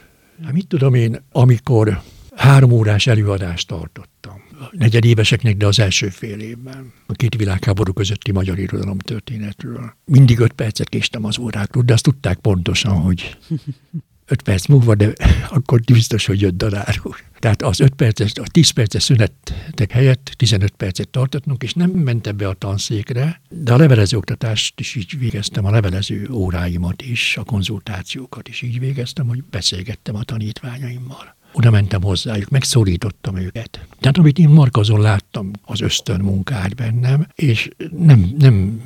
Hát 0.45 0.53
mit 0.53 0.67
tudom 0.67 0.95
én, 0.95 1.23
amikor 1.33 2.03
három 2.35 2.71
órás 2.71 3.07
előadást 3.07 3.69
tartottam, 3.69 4.43
negyedéveseknek, 4.71 5.57
de 5.57 5.67
az 5.67 5.79
első 5.79 6.09
fél 6.09 6.41
évben. 6.41 6.93
A 7.07 7.13
két 7.13 7.35
világháború 7.35 7.93
közötti 7.93 8.33
magyar 8.33 8.59
irodalom 8.59 8.99
történetről. 8.99 9.93
Mindig 10.05 10.39
öt 10.39 10.53
percet 10.53 10.89
késtem 10.89 11.25
az 11.25 11.39
órákról, 11.39 11.83
de 11.83 11.93
azt 11.93 12.03
tudták 12.03 12.39
pontosan, 12.39 13.01
hogy 13.01 13.37
öt 14.33 14.43
perc 14.43 14.67
múlva, 14.67 14.95
de 14.95 15.13
akkor 15.57 15.81
biztos, 15.81 16.27
hogy 16.27 16.41
jött 16.41 16.57
Danár 16.57 17.01
úr. 17.03 17.17
Tehát 17.39 17.63
az 17.63 17.81
öt 17.81 17.95
perces, 17.95 18.33
a 18.35 18.43
tíz 18.51 18.71
perces 18.71 19.03
szünetek 19.03 19.91
helyett 19.91 20.33
15 20.37 20.71
percet 20.71 21.09
tartottunk, 21.09 21.63
és 21.63 21.75
nem 21.75 21.91
mentem 21.91 22.37
be 22.37 22.49
a 22.49 22.55
tanszékre, 22.55 23.41
de 23.49 23.73
a 23.73 23.77
levelező 23.77 24.17
oktatást 24.17 24.81
is 24.81 24.95
így 24.95 25.19
végeztem, 25.19 25.65
a 25.65 25.71
levelező 25.71 26.29
óráimat 26.31 27.03
is, 27.03 27.37
a 27.37 27.45
konzultációkat 27.45 28.49
is 28.49 28.63
így 28.63 28.79
végeztem, 28.79 29.27
hogy 29.27 29.45
beszélgettem 29.51 30.15
a 30.15 30.23
tanítványaimmal. 30.23 31.35
Oda 31.53 31.71
mentem 31.71 32.03
hozzájuk, 32.03 32.49
megszólítottam 32.49 33.37
őket. 33.37 33.87
Tehát 34.01 34.19
amit 34.19 34.39
én 34.39 34.49
Markazon 34.49 35.01
láttam, 35.01 35.51
az 35.63 35.81
ösztön 35.81 36.21
munkát 36.21 36.75
bennem, 36.75 37.27
és 37.35 37.69
nem, 37.99 38.35
nem, 38.39 38.83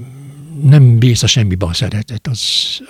nem 0.63 0.99
a 1.21 1.27
semmibe 1.27 1.67
a 1.67 1.73
szeretet, 1.73 2.27
az, 2.27 2.41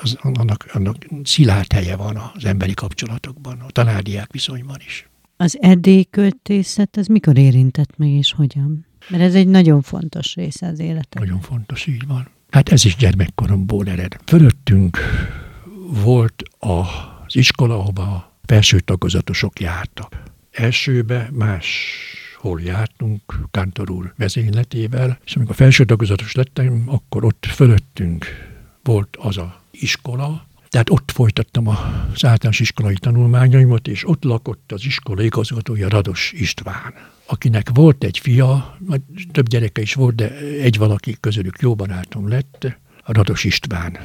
az, 0.02 0.16
annak, 0.22 0.66
annak 0.72 0.96
szilárd 1.22 1.72
helye 1.72 1.96
van 1.96 2.16
az 2.34 2.44
emberi 2.44 2.74
kapcsolatokban, 2.74 3.60
a 3.60 3.70
tanárdiák 3.70 4.32
viszonyban 4.32 4.76
is. 4.86 5.08
Az 5.36 5.58
erdélyi 5.60 6.06
költészet, 6.10 6.96
az 6.96 7.06
mikor 7.06 7.38
érintett 7.38 7.96
meg, 7.96 8.08
és 8.08 8.32
hogyan? 8.32 8.86
Mert 9.08 9.22
ez 9.22 9.34
egy 9.34 9.48
nagyon 9.48 9.82
fontos 9.82 10.34
része 10.34 10.66
az 10.66 10.78
életnek. 10.78 11.24
Nagyon 11.24 11.40
fontos, 11.40 11.86
így 11.86 12.06
van. 12.06 12.28
Hát 12.50 12.68
ez 12.68 12.84
is 12.84 12.96
gyermekkoromból 12.96 13.88
ered. 13.88 14.16
Fölöttünk 14.26 14.98
volt 15.90 16.42
az 16.58 17.36
iskola, 17.36 17.78
ahova 17.78 18.38
felső 18.44 18.80
tagozatosok 18.80 19.60
jártak. 19.60 20.22
Elsőbe 20.50 21.28
máshol 22.36 22.60
jártunk, 22.60 23.20
Kántor 23.50 23.90
úr 23.90 24.12
vezényletével, 24.16 25.18
és 25.24 25.36
amikor 25.36 25.54
felső 25.54 25.84
tagozatos 25.84 26.34
lettem, 26.34 26.82
akkor 26.86 27.24
ott 27.24 27.46
fölöttünk 27.46 28.26
volt 28.82 29.16
az 29.20 29.36
a 29.36 29.60
iskola, 29.70 30.46
tehát 30.68 30.90
ott 30.90 31.10
folytattam 31.10 31.68
az 31.68 32.24
általános 32.24 32.60
iskolai 32.60 32.94
tanulmányaimat, 32.94 33.88
és 33.88 34.08
ott 34.08 34.24
lakott 34.24 34.72
az 34.72 34.84
iskola 34.84 35.22
igazgatója 35.22 35.88
Rados 35.88 36.32
István, 36.32 36.94
akinek 37.26 37.70
volt 37.74 38.04
egy 38.04 38.18
fia, 38.18 38.78
több 39.32 39.48
gyereke 39.48 39.80
is 39.80 39.94
volt, 39.94 40.14
de 40.14 40.36
egy 40.38 40.78
valaki 40.78 41.16
közülük 41.20 41.58
jó 41.60 41.74
barátom 41.74 42.28
lett, 42.28 42.78
a 43.02 43.12
Rados 43.12 43.44
István. 43.44 43.98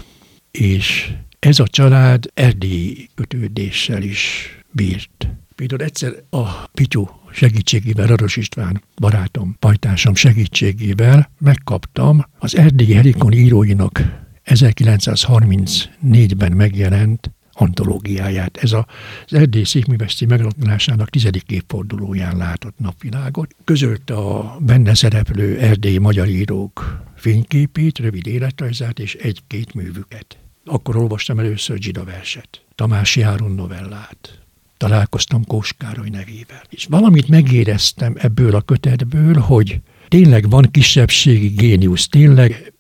És 0.52 1.14
ez 1.40 1.60
a 1.60 1.68
család 1.68 2.32
erdélyi 2.34 3.10
kötődéssel 3.16 4.02
is 4.02 4.50
bírt. 4.72 5.28
Például 5.56 5.82
egyszer 5.82 6.14
a 6.30 6.68
Pityu 6.68 7.06
segítségével, 7.32 8.08
Rados 8.08 8.36
István 8.36 8.84
barátom, 8.96 9.56
pajtásom 9.60 10.16
segítségével 10.16 11.32
megkaptam 11.40 12.26
az 12.40 12.56
erdélyi 12.56 12.94
Helikon 12.94 13.32
íróinak 13.32 14.02
1934-ben 14.46 16.52
megjelent 16.52 17.32
antológiáját. 17.54 18.58
Ez 18.58 18.72
az 18.72 19.34
Erdély 19.34 19.64
Székműveszti 19.64 20.26
megalapításának 20.26 21.10
tizedik 21.10 21.50
évfordulóján 21.50 22.38
látott 22.38 22.80
napvilágot. 22.80 23.56
Közölte 23.64 24.14
a 24.14 24.58
benne 24.60 24.94
szereplő 24.94 25.60
erdélyi 25.60 25.98
magyar 25.98 26.28
írók 26.28 27.04
fényképét, 27.16 28.00
rövid 28.00 28.28
életrajzát 28.28 29.00
és 29.00 29.16
egy-két 29.16 29.74
művüket. 29.74 30.38
Akkor 30.66 30.98
olvastam 30.98 31.40
először 31.40 31.78
Gida 31.78 32.04
verset, 32.04 32.66
Tamás 32.76 33.16
Járon 33.16 33.52
novellát, 33.52 34.41
találkoztam 34.82 35.46
Kóskároly 35.46 36.10
nevével. 36.10 36.62
És 36.70 36.86
valamit 36.90 37.28
megéreztem 37.28 38.16
ebből 38.18 38.56
a 38.56 38.62
kötetből, 38.62 39.34
hogy 39.34 39.80
tényleg 40.08 40.50
van 40.50 40.68
kisebbségi 40.72 41.48
géniusz, 41.48 42.08
tényleg 42.08 42.74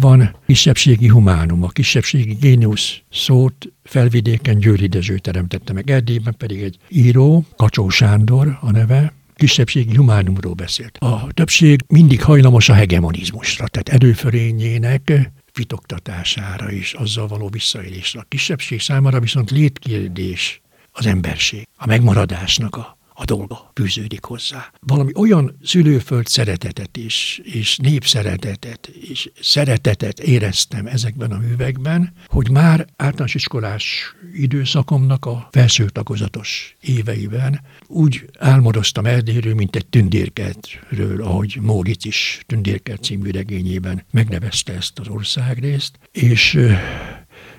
van 0.00 0.36
kisebbségi 0.46 1.08
humánum. 1.08 1.62
A 1.62 1.68
kisebbségi 1.68 2.34
géniusz 2.40 3.00
szót 3.10 3.72
felvidéken 3.82 4.58
Győri 4.58 4.86
Dezső 4.86 5.18
teremtette 5.18 5.72
meg. 5.72 5.90
Erdélyben 5.90 6.34
pedig 6.36 6.62
egy 6.62 6.78
író, 6.88 7.44
Kacsó 7.56 7.88
Sándor 7.88 8.58
a 8.60 8.70
neve, 8.70 9.12
kisebbségi 9.34 9.96
humánumról 9.96 10.54
beszélt. 10.54 10.98
A 10.98 11.32
többség 11.32 11.80
mindig 11.88 12.22
hajlamos 12.22 12.68
a 12.68 12.74
hegemonizmusra, 12.74 13.66
tehát 13.66 14.02
erőfölényének 14.02 15.32
fitoktatására 15.52 16.70
és 16.72 16.92
azzal 16.92 17.26
való 17.26 17.48
visszaélésre. 17.48 18.20
A 18.20 18.26
kisebbség 18.28 18.80
számára 18.80 19.20
viszont 19.20 19.50
létkérdés 19.50 20.60
az 20.92 21.06
emberség, 21.06 21.68
a 21.76 21.86
megmaradásnak 21.86 22.76
a 22.76 22.98
a 23.20 23.24
dolga 23.24 23.70
fűződik 23.74 24.24
hozzá. 24.24 24.72
Valami 24.80 25.12
olyan 25.14 25.58
szülőföld 25.62 26.26
szeretetet 26.26 26.96
is, 26.96 27.40
és 27.44 27.76
népszeretetet, 27.76 28.86
és 28.86 29.30
szeretetet 29.40 30.20
éreztem 30.20 30.86
ezekben 30.86 31.30
a 31.30 31.38
művekben, 31.38 32.12
hogy 32.26 32.50
már 32.50 32.86
általános 32.96 33.34
iskolás 33.34 34.14
időszakomnak 34.32 35.26
a 35.26 35.48
felső 35.52 35.88
tagozatos 35.88 36.76
éveiben 36.80 37.60
úgy 37.86 38.24
álmodoztam 38.38 39.06
Erdélyről, 39.06 39.54
mint 39.54 39.76
egy 39.76 39.86
tündérkertről, 39.86 41.22
ahogy 41.22 41.58
Móricz 41.60 42.04
is 42.04 42.40
Tündérkert 42.46 43.02
című 43.02 43.30
regényében 43.30 44.04
megnevezte 44.10 44.72
ezt 44.72 44.98
az 44.98 45.08
országrészt, 45.08 45.98
és 46.12 46.58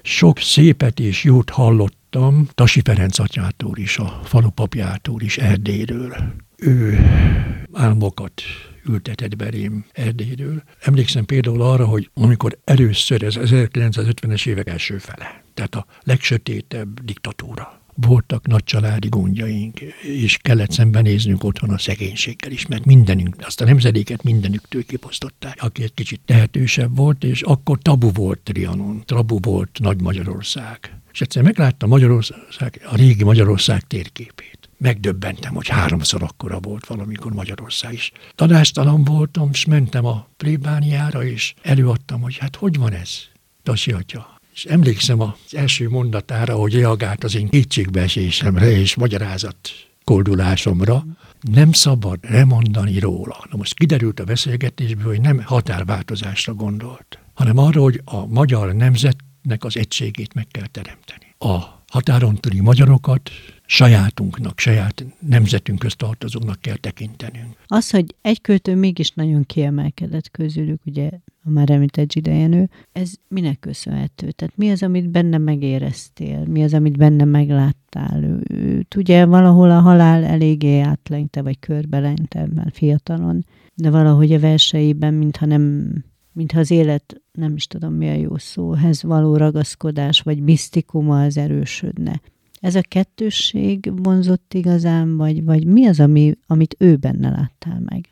sok 0.01 0.39
szépet 0.39 0.99
és 0.99 1.23
jót 1.23 1.49
hallott 1.49 1.99
hallottam 2.11 2.47
Tasi 2.53 2.81
Ferenc 2.83 3.19
atyától 3.19 3.77
is, 3.77 3.97
a 3.97 4.19
falupapjától 4.23 5.21
is 5.21 5.37
Erdélyről. 5.37 6.15
Ő 6.57 6.99
álmokat 7.73 8.41
ültetett 8.85 9.35
belém 9.35 9.85
Erdélyről. 9.91 10.63
Emlékszem 10.81 11.25
például 11.25 11.61
arra, 11.61 11.85
hogy 11.85 12.09
amikor 12.13 12.57
először, 12.63 13.23
ez 13.23 13.35
1950-es 13.37 14.47
évek 14.47 14.67
első 14.67 14.97
fele, 14.97 15.43
tehát 15.53 15.75
a 15.75 15.85
legsötétebb 16.03 16.99
diktatúra 17.03 17.80
voltak 17.95 18.47
nagy 18.47 18.63
családi 18.63 19.07
gondjaink, 19.07 19.79
és 20.01 20.37
kellett 20.37 20.71
szembenéznünk 20.71 21.43
otthon 21.43 21.69
a 21.69 21.77
szegénységgel 21.77 22.51
is, 22.51 22.67
mert 22.67 22.85
mindenünk, 22.85 23.35
azt 23.39 23.61
a 23.61 23.65
nemzedéket 23.65 24.23
mindenüktől 24.23 24.85
kiposztották, 24.85 25.57
aki 25.59 25.83
egy 25.83 25.93
kicsit 25.93 26.21
tehetősebb 26.25 26.95
volt, 26.95 27.23
és 27.23 27.41
akkor 27.41 27.77
tabu 27.77 28.11
volt 28.11 28.39
Trianon, 28.39 29.03
tabu 29.05 29.37
volt 29.41 29.79
Nagy 29.79 30.01
Magyarország. 30.01 30.95
És 31.11 31.21
egyszer 31.21 31.43
megláttam 31.43 31.89
Magyarország, 31.89 32.81
a 32.91 32.95
régi 32.95 33.23
Magyarország 33.23 33.81
térképét. 33.81 34.69
Megdöbbentem, 34.77 35.53
hogy 35.53 35.67
háromszor 35.67 36.23
akkora 36.23 36.59
volt 36.59 36.85
valamikor 36.85 37.33
Magyarország 37.33 37.93
is. 37.93 38.11
Tanástalan 38.35 39.03
voltam, 39.03 39.49
és 39.51 39.65
mentem 39.65 40.05
a 40.05 40.27
plébániára, 40.37 41.23
és 41.23 41.53
előadtam, 41.61 42.21
hogy 42.21 42.37
hát 42.37 42.55
hogy 42.55 42.77
van 42.77 42.93
ez, 42.93 43.09
Tasi 43.63 43.91
atya. 43.91 44.40
És 44.53 44.65
emlékszem 44.65 45.19
az 45.19 45.33
első 45.51 45.89
mondatára, 45.89 46.55
hogy 46.55 46.73
reagált 46.73 47.23
az 47.23 47.35
én 47.35 47.49
kétségbeesésemre 47.49 48.71
és 48.71 48.95
magyarázat 48.95 49.69
koldulásomra, 50.03 51.05
nem 51.41 51.71
szabad 51.71 52.19
remondani 52.21 52.99
róla. 52.99 53.45
Na 53.51 53.57
most 53.57 53.73
kiderült 53.73 54.19
a 54.19 54.23
beszélgetésből, 54.23 55.05
hogy 55.05 55.21
nem 55.21 55.41
határváltozásra 55.45 56.53
gondolt, 56.53 57.19
hanem 57.33 57.57
arra, 57.57 57.81
hogy 57.81 58.01
a 58.05 58.25
magyar 58.25 58.73
nemzet 58.73 59.15
nek 59.41 59.63
az 59.63 59.77
egységét 59.77 60.33
meg 60.33 60.47
kell 60.51 60.67
teremteni. 60.67 61.35
A 61.37 61.83
határon 61.87 62.35
túli 62.35 62.59
magyarokat 62.59 63.31
sajátunknak, 63.71 64.59
saját 64.59 65.05
nemzetünkhöz 65.19 65.95
tartozónak 65.95 66.61
kell 66.61 66.75
tekintenünk. 66.75 67.55
Az, 67.65 67.89
hogy 67.89 68.15
egy 68.21 68.41
költő 68.41 68.75
mégis 68.75 69.11
nagyon 69.11 69.43
kiemelkedett 69.45 70.31
közülük, 70.31 70.81
ugye 70.85 71.09
a 71.43 71.49
már 71.49 71.69
említett 71.69 72.11
Zsidejenő, 72.11 72.69
ez 72.91 73.13
minek 73.27 73.59
köszönhető? 73.59 74.31
Tehát 74.31 74.57
mi 74.57 74.69
az, 74.69 74.83
amit 74.83 75.09
benne 75.09 75.37
megéreztél? 75.37 76.45
Mi 76.45 76.63
az, 76.63 76.73
amit 76.73 76.97
benne 76.97 77.23
megláttál? 77.23 78.41
Őt 78.47 78.95
ugye 78.95 79.25
valahol 79.25 79.71
a 79.71 79.79
halál 79.79 80.23
eléggé 80.23 80.79
átlengte, 80.79 81.41
vagy 81.41 81.59
körbelengte, 81.59 82.47
mert 82.55 82.77
fiatalon, 82.77 83.45
de 83.75 83.89
valahogy 83.89 84.33
a 84.33 84.39
verseiben, 84.39 85.13
mintha 85.13 85.45
nem 85.45 85.93
mintha 86.33 86.59
az 86.59 86.71
élet, 86.71 87.21
nem 87.31 87.55
is 87.55 87.67
tudom 87.67 87.93
mi 87.93 88.09
a 88.09 88.13
jó 88.13 88.37
szóhez 88.37 89.03
való 89.03 89.37
ragaszkodás, 89.37 90.21
vagy 90.21 90.39
misztikuma 90.39 91.23
az 91.23 91.37
erősödne. 91.37 92.21
Ez 92.61 92.75
a 92.75 92.81
kettősség 92.81 93.91
vonzott 94.03 94.53
igazán, 94.53 95.17
vagy, 95.17 95.43
vagy 95.43 95.65
mi 95.65 95.87
az, 95.87 95.99
ami, 95.99 96.37
amit 96.47 96.75
ő 96.79 96.95
benne 96.95 97.29
láttál 97.29 97.81
meg? 97.85 98.09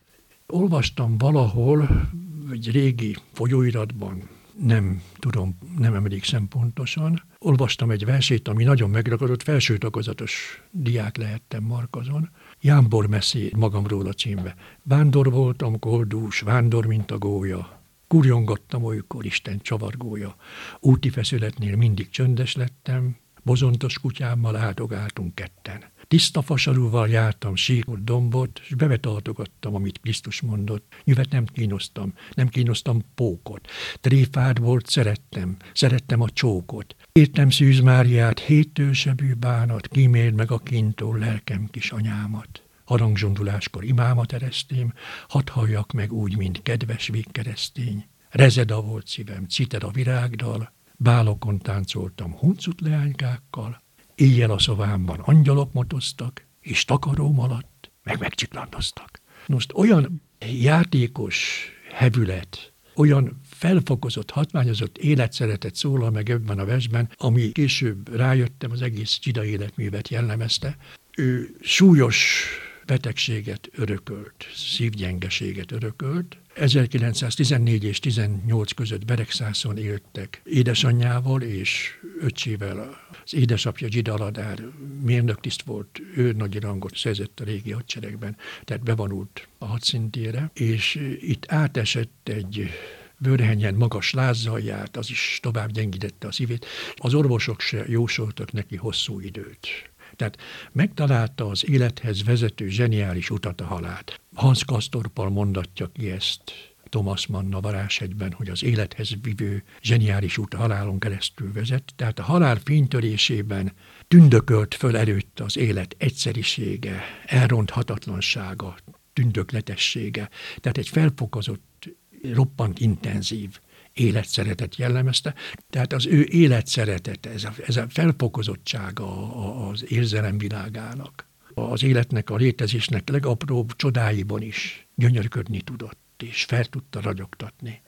Olvastam 0.48 1.18
valahol, 1.18 2.10
egy 2.52 2.72
régi 2.72 3.16
folyóiratban, 3.32 4.30
nem 4.64 5.02
tudom, 5.20 5.58
nem 5.78 5.94
emlékszem 5.94 6.48
pontosan. 6.48 7.24
Olvastam 7.40 7.92
egy 7.92 8.06
versét, 8.06 8.48
ami 8.48 8.64
nagyon 8.64 8.90
megragadott, 8.90 9.44
felső 9.44 9.78
tagozatos 9.78 10.64
diák 10.72 11.18
lehettem 11.18 11.64
Markazon. 11.64 12.30
Jámbor 12.62 13.08
Messzi 13.08 13.52
magamról 13.58 14.08
a 14.08 14.14
címbe. 14.14 14.56
Vándor 14.84 15.32
voltam, 15.32 15.80
koldús, 15.80 16.40
vándor, 16.40 16.86
mint 16.86 17.12
a 17.12 17.18
gólya, 17.18 17.80
Kurjongattam 18.10 18.84
olykor 18.84 19.26
Isten 19.26 19.60
csavargója. 19.62 20.36
Úti 20.80 21.10
feszületnél 21.10 21.76
mindig 21.76 22.10
csöndes 22.10 22.56
lettem, 22.56 23.16
bozontos 23.50 24.00
kutyámmal 24.00 24.56
áldogáltunk 24.56 25.36
ketten. 25.36 25.84
Tiszta 26.08 26.42
fasarúval 26.42 27.10
jártam 27.10 27.56
síkot, 27.56 28.04
dombot, 28.04 28.62
és 28.64 28.74
bevetartogattam, 28.76 29.76
amit 29.76 30.00
Krisztus 30.00 30.42
mondott. 30.42 30.94
Nyilván 31.04 31.26
nem 31.30 31.46
kínosztam, 31.46 32.14
nem 32.34 32.48
kínosztam 32.48 33.02
pókot. 33.16 33.68
Tréfád 34.02 34.60
volt, 34.60 34.88
szerettem, 34.88 35.58
szerettem 35.74 36.22
a 36.22 36.30
csókot. 36.30 36.96
Értem 37.12 37.50
Szűz 37.50 37.80
Máriát, 37.80 38.40
hétősebű 38.40 39.34
bánat, 39.34 39.88
kíméld 39.88 40.34
meg 40.34 40.52
a 40.52 40.58
kintól 40.58 41.18
lelkem 41.18 41.68
kis 41.72 41.92
anyámat 41.92 42.64
harangzsonduláskor 42.84 43.84
imámat 43.84 44.34
eresztém, 44.34 44.94
hadd 45.28 45.50
halljak 45.50 45.92
meg 45.92 46.14
úgy, 46.14 46.38
mint 46.38 46.62
kedves 46.62 47.08
végkeresztény. 47.08 48.06
Rezeda 48.30 48.82
volt 48.82 49.08
szívem, 49.08 49.46
citer 49.48 49.84
a 49.84 49.92
virágdal, 49.92 50.74
bálokon 51.02 51.60
táncoltam 51.60 52.38
huncut 52.38 52.82
leánykákkal, 52.82 53.82
éjjel 54.16 54.52
a 54.52 54.60
szovámban 54.60 55.20
angyalok 55.20 55.74
motoztak, 55.74 56.46
és 56.60 56.86
takaróm 56.86 57.40
alatt 57.40 57.92
meg 58.04 58.20
megcsiklandoztak. 58.20 59.22
Most 59.48 59.74
olyan 59.74 60.22
játékos 60.62 61.68
hevület, 61.94 62.74
olyan 62.96 63.40
felfokozott, 63.44 64.32
hatványozott 64.32 64.98
életszeretet 64.98 65.76
szólal 65.76 66.12
meg 66.12 66.30
ebben 66.30 66.60
a 66.60 66.66
versben, 66.66 67.10
ami 67.18 67.52
később 67.52 68.16
rájöttem, 68.16 68.72
az 68.72 68.82
egész 68.82 69.12
csida 69.12 69.46
életművet 69.46 70.10
jellemezte. 70.10 70.78
Ő 71.18 71.56
súlyos 71.62 72.48
betegséget 72.90 73.70
örökölt, 73.76 74.46
szívgyengeséget 74.56 75.72
örökölt. 75.72 76.38
1914 76.56 77.84
és 77.84 78.00
18 78.00 78.72
között 78.72 79.06
Beregszászon 79.06 79.78
éltek 79.78 80.42
édesanyjával 80.44 81.42
és 81.42 82.00
öccsével. 82.20 83.00
Az 83.26 83.34
édesapja 83.34 83.88
Gida 83.88 84.14
Aladár 84.14 84.60
mérnöktiszt 85.02 85.62
volt, 85.62 86.02
ő 86.16 86.32
nagy 86.32 86.62
rangot 86.62 86.96
szerzett 86.96 87.40
a 87.40 87.44
régi 87.44 87.72
hadseregben, 87.72 88.38
tehát 88.64 88.84
bevonult 88.84 89.48
a 89.58 89.66
hadszintére, 89.66 90.52
és 90.54 91.16
itt 91.22 91.52
átesett 91.52 92.30
egy 92.30 92.70
bőrhenyen 93.18 93.74
magas 93.74 94.14
lázzal 94.14 94.60
járt, 94.60 94.98
az 94.98 95.10
is 95.10 95.40
tovább 95.42 95.72
gyengítette 95.72 96.28
a 96.28 96.32
szívét. 96.32 96.66
Az 96.96 97.14
orvosok 97.14 97.62
se 97.62 97.84
jósoltak 97.88 98.52
neki 98.52 98.76
hosszú 98.76 99.20
időt. 99.20 99.90
Tehát 100.20 100.38
megtalálta 100.72 101.48
az 101.48 101.70
élethez 101.70 102.24
vezető 102.24 102.68
zseniális 102.68 103.30
utat 103.30 103.62
a 103.62 103.66
halált. 103.66 104.22
Hans 104.36 104.66
Kastorpal 104.66 105.30
mondatja 105.30 105.88
ki 105.88 106.12
ezt 106.12 106.42
Thomas 106.90 107.28
Mann 107.28 107.54
a 107.54 107.60
varázsegyben, 107.60 108.32
hogy 108.34 108.50
az 108.50 108.64
élethez 108.64 109.14
vivő 109.22 109.64
zseniális 109.82 110.38
út 110.38 110.54
a 110.54 110.58
halálon 110.58 111.00
keresztül 111.00 111.52
vezet. 111.54 111.94
Tehát 111.96 112.20
a 112.20 112.24
halál 112.24 112.58
fénytörésében 112.64 113.72
tündökölt 114.08 114.76
föl 114.76 114.98
előtt 114.98 115.40
az 115.40 115.58
élet 115.58 115.96
egyszerisége, 115.98 117.02
elronthatatlansága, 117.26 118.76
tündökletessége. 119.14 120.30
Tehát 120.60 120.78
egy 120.78 120.90
felfokozott, 120.90 121.90
roppant 122.34 122.80
intenzív 122.80 123.60
életszeretet 124.00 124.76
jellemezte. 124.76 125.34
Tehát 125.70 125.94
az 125.94 126.06
ő 126.06 126.28
életszeretete, 126.30 127.30
ez 127.30 127.44
a, 127.44 127.54
ez 127.66 127.78
a 127.78 127.86
felfokozottsága 127.90 129.34
az 129.68 129.92
érzelemvilágának, 129.92 131.28
az 131.54 131.84
életnek, 131.84 132.30
a 132.30 132.36
létezésnek 132.36 133.10
legapróbb 133.10 133.76
csodáiban 133.76 134.42
is 134.42 134.88
gyönyörködni 134.96 135.62
tudott, 135.62 136.24
és 136.24 136.44
fel 136.44 136.66
tudta 136.66 137.02
ragyogtatni. 137.02 137.82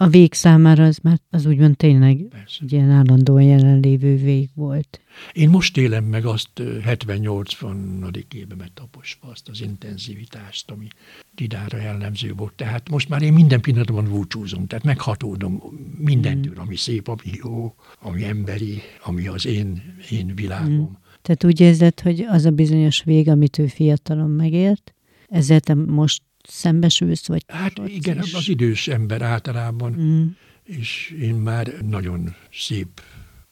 A 0.00 0.08
vég 0.08 0.34
számára 0.34 0.84
az 0.84 0.98
már 1.02 1.20
az 1.30 1.46
úgymond 1.46 1.76
tényleg 1.76 2.16
Persze. 2.16 2.58
egy 2.62 2.72
ilyen 2.72 2.90
állandóan 2.90 3.42
jelenlévő 3.42 4.16
vég 4.16 4.48
volt. 4.54 5.00
Én 5.32 5.48
most 5.48 5.76
élem 5.76 6.04
meg 6.04 6.24
azt 6.24 6.50
70-80. 6.56 8.34
évemet 8.34 8.72
taposva, 8.72 9.28
azt 9.28 9.48
az 9.48 9.60
intenzivitást, 9.60 10.70
ami 10.70 10.86
Didára 11.34 11.78
jellemző 11.78 12.32
volt. 12.32 12.52
Tehát 12.52 12.90
most 12.90 13.08
már 13.08 13.22
én 13.22 13.32
minden 13.32 13.60
pillanatban 13.60 14.04
búcsúzom, 14.04 14.66
tehát 14.66 14.84
meghatódom 14.84 15.62
mindentől, 15.98 16.54
mm. 16.54 16.60
ami 16.60 16.76
szép, 16.76 17.08
ami 17.08 17.30
jó, 17.42 17.74
ami 18.00 18.24
emberi, 18.24 18.82
ami 19.04 19.26
az 19.26 19.46
én, 19.46 19.94
én 20.10 20.32
világom. 20.34 20.90
Mm. 20.90 20.94
Tehát 21.22 21.44
úgy 21.44 21.60
érzed, 21.60 22.00
hogy 22.00 22.20
az 22.20 22.44
a 22.44 22.50
bizonyos 22.50 23.02
vég, 23.02 23.28
amit 23.28 23.58
ő 23.58 23.66
fiatalon 23.66 24.30
megért, 24.30 24.94
ezzel 25.28 25.60
te 25.60 25.74
most 25.74 26.22
szembesülsz? 26.50 27.26
Vagy 27.26 27.44
hát 27.46 27.80
igen, 27.86 28.22
is? 28.22 28.34
az 28.34 28.48
idős 28.48 28.88
ember 28.88 29.22
általában, 29.22 29.92
mm. 29.92 30.26
és 30.62 31.16
én 31.20 31.34
már 31.34 31.66
nagyon 31.80 32.34
szép 32.52 33.00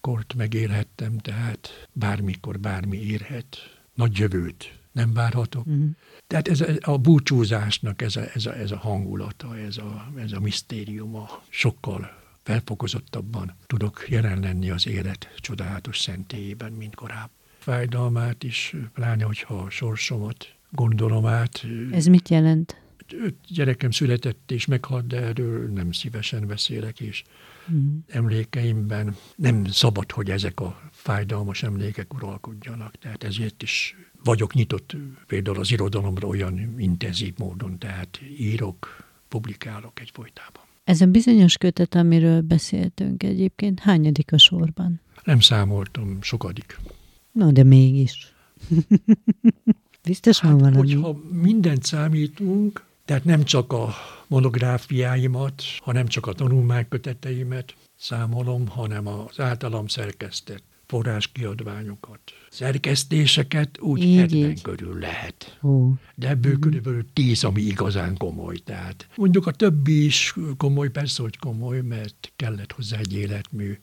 kort 0.01 0.35
megélhettem, 0.35 1.19
tehát 1.19 1.89
bármikor 1.93 2.61
bármi 2.61 2.97
érhet. 2.97 3.57
Nagy 3.95 4.19
jövőt 4.19 4.79
nem 4.93 5.13
várhatok. 5.13 5.69
Mm. 5.69 5.89
Tehát 6.27 6.49
ez 6.49 6.61
a, 6.61 6.67
a 6.81 6.99
búcsúzásnak 6.99 8.03
ez 8.03 8.17
a, 8.17 8.23
ez, 8.35 8.47
a, 8.47 8.57
ez 8.57 8.71
a 8.71 8.77
hangulata, 8.77 9.59
ez 9.59 9.77
a, 9.77 10.13
ez 10.17 10.33
a 10.33 10.41
misztériuma 10.41 11.43
sokkal 11.49 12.11
felfokozottabban 12.43 13.55
tudok 13.67 14.07
jelen 14.09 14.41
lenni 14.41 14.71
az 14.71 14.87
élet 14.87 15.29
csodálatos 15.37 15.99
szentélyében, 15.99 16.73
mint 16.73 16.95
korábban. 16.95 17.31
Fájdalmát 17.59 18.43
is, 18.43 18.75
pláne, 18.95 19.25
hogyha 19.25 19.55
a 19.55 19.71
sorsomat 19.71 20.55
gondolom 20.71 21.27
át. 21.27 21.67
Ez 21.93 22.07
mit 22.07 22.29
jelent? 22.29 22.81
Öt 23.13 23.35
gyerekem 23.49 23.91
született 23.91 24.51
és 24.51 24.67
meghalt, 24.67 25.07
de 25.07 25.21
erről 25.21 25.69
nem 25.69 25.93
szívesen 25.93 26.47
beszélek, 26.47 27.01
és 27.01 27.23
mm. 27.73 27.97
emlékeimben 28.07 29.17
nem 29.37 29.65
szabad, 29.65 30.13
hogy 30.13 30.31
ezek 30.31 30.61
a 30.61 30.81
fájdalmas 30.93 31.63
emlékek 31.63 32.15
uralkodjanak. 32.15 32.99
Tehát 32.99 33.25
ezért 33.25 33.63
is 33.63 33.97
vagyok 34.25 34.55
nyitott 34.55 34.97
például 35.27 35.59
az 35.59 35.71
irodalomra 35.71 36.29
olyan 36.29 36.75
intenzív 36.79 37.35
módon, 37.39 37.79
tehát 37.79 38.21
írok, 38.39 39.05
publikálok 39.29 40.01
egyfolytában. 40.01 40.63
Ez 40.85 41.01
a 41.01 41.07
bizonyos 41.07 41.57
kötet, 41.57 41.95
amiről 41.95 42.41
beszéltünk 42.41 43.23
egyébként, 43.23 43.81
hányadik 43.81 44.33
a 44.33 44.39
sorban? 44.39 45.01
Nem 45.25 45.41
számoltam, 45.41 46.23
sokadik. 46.23 46.79
No, 47.33 47.53
de 47.53 47.63
mégis. 47.63 48.33
Biztos 50.07 50.39
hát, 50.39 50.51
van 50.51 50.61
valami. 50.61 50.77
Hogyha 50.77 51.21
mindent 51.33 51.85
számítunk, 51.85 52.86
tehát 53.07 53.25
nem 53.25 53.45
csak 53.45 53.73
a 53.73 53.95
monográfiáimat, 54.27 55.63
hanem 55.79 56.07
csak 56.07 56.27
a 56.27 56.33
tanulmányköteteimet 56.33 57.75
számolom, 57.97 58.69
hanem 58.69 59.07
az 59.07 59.41
általam 59.41 59.87
szerkesztett 59.87 60.63
forráskiadványokat, 60.87 62.21
szerkesztéseket 62.57 63.81
úgy 63.81 64.03
így, 64.03 64.19
70 64.19 64.51
így. 64.51 64.63
körül 64.63 64.99
lehet. 64.99 65.57
Hú. 65.61 65.95
De 66.15 66.29
ebből 66.29 66.57
mm. 66.57 66.61
körülbelül 66.61 67.05
10, 67.13 67.45
ami 67.45 67.63
igazán 67.63 68.17
komoly. 68.17 68.57
Tehát 68.57 69.09
mondjuk 69.17 69.47
a 69.47 69.51
többi 69.51 70.05
is 70.05 70.35
komoly, 70.57 70.91
persze, 70.91 71.23
hogy 71.23 71.39
komoly, 71.39 71.81
mert 71.81 72.33
kellett 72.37 72.73
hozzá 72.73 72.99
egy 72.99 73.15
életmű 73.17 73.79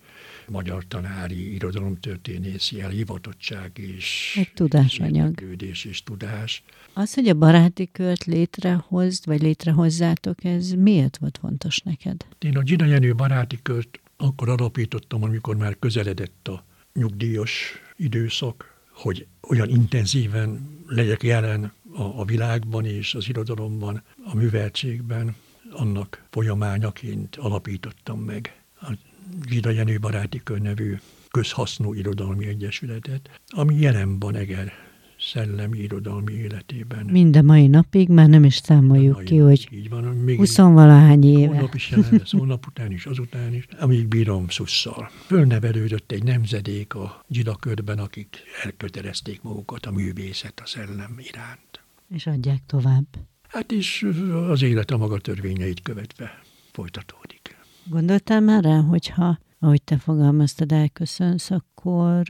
magyar 0.47 0.83
tanári, 0.87 1.53
irodalomtörténészi 1.53 2.81
elhivatottság 2.81 3.71
és 3.77 4.35
egy 4.39 4.53
tudásanyag. 4.53 5.43
És, 5.59 5.85
és 5.85 6.03
tudás. 6.03 6.63
Az, 6.93 7.13
hogy 7.13 7.27
a 7.27 7.33
baráti 7.33 7.89
kört 7.91 8.25
létrehozd, 8.25 9.25
vagy 9.25 9.41
létrehozzátok, 9.41 10.43
ez 10.43 10.71
miért 10.71 11.17
volt 11.17 11.37
fontos 11.41 11.79
neked? 11.79 12.25
Én 12.39 12.57
a 12.57 12.61
Gina 12.61 12.85
Jenő 12.85 13.15
baráti 13.15 13.59
kört 13.61 13.99
akkor 14.17 14.49
alapítottam, 14.49 15.23
amikor 15.23 15.55
már 15.55 15.75
közeledett 15.79 16.47
a 16.47 16.65
nyugdíjas 16.93 17.81
időszak, 18.03 18.81
hogy 18.91 19.27
olyan 19.49 19.69
intenzíven 19.69 20.79
legyek 20.87 21.23
jelen 21.23 21.73
a, 21.95 22.01
a 22.01 22.25
világban 22.25 22.85
és 22.85 23.13
az 23.13 23.29
irodalomban, 23.29 24.03
a 24.25 24.35
műveltségben, 24.35 25.35
annak 25.71 26.25
folyamányaként 26.29 27.35
alapítottam 27.35 28.19
meg 28.19 28.61
a 28.81 28.93
Gida 29.41 29.69
Jenő 29.69 29.99
Baráti 29.99 30.41
Kör 30.43 30.59
nevű 30.59 30.95
közhasznú 31.31 31.93
irodalmi 31.93 32.47
egyesületet, 32.47 33.39
ami 33.47 33.75
jelen 33.75 34.19
van 34.19 34.35
Eger 34.35 34.82
szellemi 35.23 35.77
irodalmi 35.77 36.33
életében. 36.33 37.05
Mind 37.05 37.35
a 37.35 37.41
mai 37.41 37.67
napig 37.67 38.09
már 38.09 38.29
nem 38.29 38.43
is 38.43 38.55
számoljuk 38.55 39.23
ki, 39.23 39.37
hogy 39.37 39.67
így 39.71 39.89
van, 39.89 40.03
még 40.03 40.37
20 40.37 40.57
valahány 40.57 41.25
éve. 41.25 41.47
Holnap 41.47 41.73
is 41.73 41.89
jelen 41.89 42.09
lesz, 42.11 42.31
holnap 42.31 42.67
után 42.67 42.91
is, 42.91 43.05
azután 43.05 43.53
is, 43.53 43.65
amíg 43.79 44.07
bírom 44.07 44.49
szusszal. 44.49 45.09
Fölnevelődött 45.25 46.11
egy 46.11 46.23
nemzedék 46.23 46.93
a 46.93 47.23
gyidakörben, 47.27 47.99
akik 47.99 48.37
elkötelezték 48.63 49.41
magukat 49.41 49.85
a 49.85 49.91
művészet, 49.91 50.59
a 50.63 50.65
szellem 50.65 51.15
iránt. 51.17 51.83
És 52.09 52.27
adják 52.27 52.61
tovább. 52.65 53.05
Hát 53.47 53.71
is 53.71 54.05
az 54.49 54.61
élet 54.61 54.91
a 54.91 54.97
maga 54.97 55.17
törvényeit 55.17 55.81
követve 55.81 56.41
folytatódik. 56.71 57.57
Gondoltál 57.85 58.41
már 58.41 58.63
rá, 58.63 58.79
hogyha, 58.79 59.39
ahogy 59.59 59.81
te 59.81 59.97
fogalmaztad, 59.97 60.71
elköszönsz, 60.71 61.51
akkor 61.51 62.23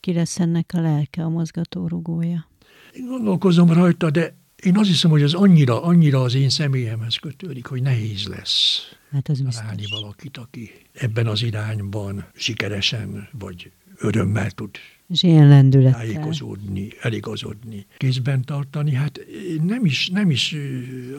ki 0.00 0.12
lesz 0.12 0.38
ennek 0.40 0.70
a 0.74 0.80
lelke, 0.80 1.24
a 1.24 1.28
mozgatórugója? 1.28 2.48
Én 2.92 3.06
gondolkozom 3.06 3.72
rajta, 3.72 4.10
de 4.10 4.34
én 4.62 4.78
azt 4.78 4.88
hiszem, 4.88 5.10
hogy 5.10 5.22
az 5.22 5.34
annyira, 5.34 5.82
annyira 5.82 6.22
az 6.22 6.34
én 6.34 6.48
személyemhez 6.48 7.16
kötődik, 7.16 7.66
hogy 7.66 7.82
nehéz 7.82 8.26
lesz 8.26 8.88
hát 9.10 9.28
az 9.28 9.42
találni 9.50 9.84
valakit, 9.90 10.36
aki 10.36 10.70
ebben 10.92 11.26
az 11.26 11.42
irányban 11.42 12.24
sikeresen 12.34 13.28
vagy 13.32 13.72
örömmel 13.96 14.50
tud 14.50 14.70
és 15.10 15.22
ilyen 15.22 15.48
lendülettel. 15.48 16.00
Tájékozódni, 16.00 16.88
eligazodni, 17.00 17.86
kézben 17.96 18.44
tartani. 18.44 18.94
Hát 18.94 19.20
nem 19.62 19.84
is, 19.84 20.08
nem 20.08 20.30
is 20.30 20.56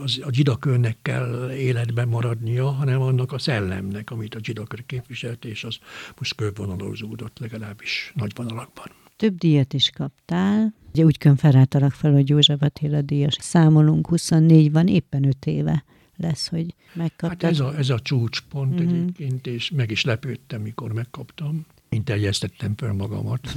az, 0.03 0.19
a 0.23 0.29
dzsidakörnek 0.29 0.97
kell 1.01 1.51
életben 1.51 2.07
maradnia, 2.07 2.69
hanem 2.69 3.01
annak 3.01 3.31
a 3.31 3.39
szellemnek, 3.39 4.11
amit 4.11 4.35
a 4.35 4.39
dzsidakör 4.39 4.85
képviselt, 4.85 5.45
és 5.45 5.63
az 5.63 5.77
most 6.17 6.35
körvonalozódott 6.35 7.39
legalábbis 7.39 8.11
nagy 8.15 8.31
vonalakban. 8.35 8.85
Több 9.15 9.37
díjat 9.37 9.73
is 9.73 9.89
kaptál. 9.89 10.73
Ugye 10.93 11.03
úgy 11.03 11.17
konferáltalak 11.17 11.91
fel, 11.91 12.11
hogy 12.11 12.29
József 12.29 12.61
Attila 12.61 13.01
díjas. 13.01 13.37
Számolunk, 13.39 14.07
24 14.07 14.71
van, 14.71 14.87
éppen 14.87 15.25
5 15.25 15.45
éve 15.45 15.83
lesz, 16.17 16.47
hogy 16.47 16.75
megkaptad. 16.93 17.41
Hát 17.41 17.51
ez 17.51 17.59
a, 17.59 17.77
ez 17.77 17.89
a 17.89 17.99
csúcspont 17.99 18.73
mm-hmm. 18.73 18.87
egyébként, 18.87 19.47
és 19.47 19.69
meg 19.69 19.91
is 19.91 20.03
lepődtem, 20.03 20.61
mikor 20.61 20.93
megkaptam. 20.93 21.65
Én 21.95 22.03
teljesztettem 22.03 22.73
föl 22.77 22.93
magamat. 22.93 23.39